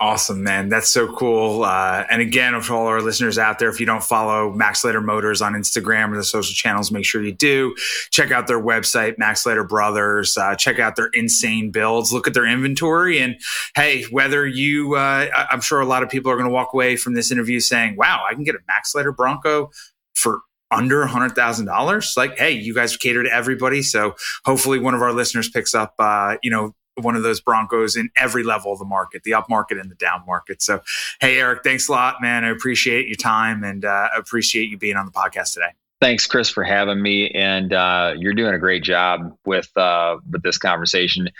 [0.00, 0.68] Awesome, man.
[0.68, 1.62] That's so cool.
[1.62, 5.40] Uh, and again, for all our listeners out there, if you don't follow Maxlider Motors
[5.40, 7.72] on Instagram or the social channels, make sure you do.
[8.10, 10.36] Check out their website, Maxlider Brothers.
[10.36, 12.12] Uh, check out their insane builds.
[12.12, 13.20] Look at their inventory.
[13.20, 13.36] And
[13.76, 16.96] hey, whether you, uh, I'm sure a lot of people are going to walk away
[16.96, 19.70] from this interview saying, wow, I can get a Maxlider Bronco
[20.14, 20.40] for
[20.72, 22.14] under a hundred thousand dollars.
[22.16, 23.82] Like, hey, you guys cater to everybody.
[23.82, 27.96] So hopefully one of our listeners picks up, uh, you know, one of those Broncos
[27.96, 30.60] in every level of the market, the up market and the down market.
[30.62, 30.80] So,
[31.20, 32.44] hey, Eric, thanks a lot, man.
[32.44, 35.70] I appreciate your time and uh, appreciate you being on the podcast today.
[36.00, 37.30] Thanks, Chris, for having me.
[37.30, 41.30] And uh, you're doing a great job with uh, with this conversation.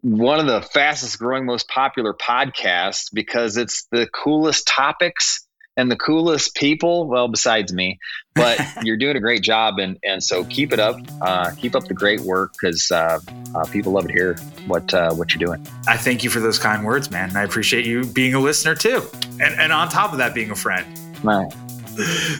[0.00, 5.45] One of the fastest growing, most popular podcasts because it's the coolest topics
[5.76, 7.98] and the coolest people well besides me
[8.36, 9.78] but you're doing a great job.
[9.80, 13.18] And and so keep it up uh, keep up the great work because uh,
[13.54, 15.66] uh, people love to hear what uh, what you're doing.
[15.88, 17.36] I thank you for those kind words man.
[17.36, 19.02] I appreciate you being a listener too.
[19.40, 20.86] And and on top of that being a friend.
[21.24, 21.52] Right.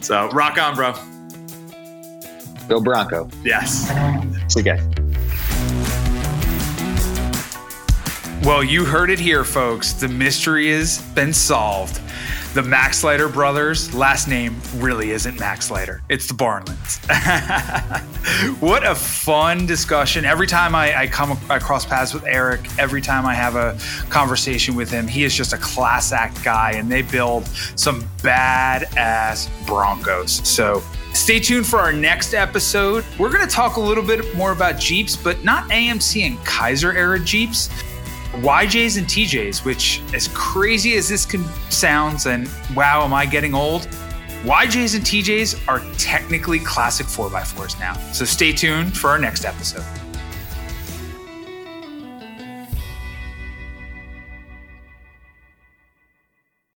[0.03, 0.93] So rock on bro.
[2.68, 3.26] Go bronco.
[3.43, 3.89] Yes.
[4.49, 4.87] See you guys.
[8.45, 9.95] Well you heard it here folks.
[9.95, 12.03] The mystery has been solved
[12.57, 16.00] the Maxlider brothers, last name really isn't Maxlider.
[16.09, 16.96] It's the Barnlunds.
[18.62, 20.24] what a fun discussion.
[20.24, 23.78] Every time I, I come across paths with Eric, every time I have a
[24.09, 27.46] conversation with him, he is just a class act guy and they build
[27.76, 30.48] some badass Broncos.
[30.48, 30.82] So
[31.12, 33.02] Stay tuned for our next episode.
[33.18, 36.92] We're going to talk a little bit more about Jeeps, but not AMC and Kaiser
[36.92, 37.70] era Jeeps.
[38.33, 43.55] YJs and TJs, which, as crazy as this can sounds, and wow, am I getting
[43.55, 43.89] old?
[44.43, 47.95] YJs and TJs are technically classic 4x4s now.
[48.12, 49.85] So stay tuned for our next episode.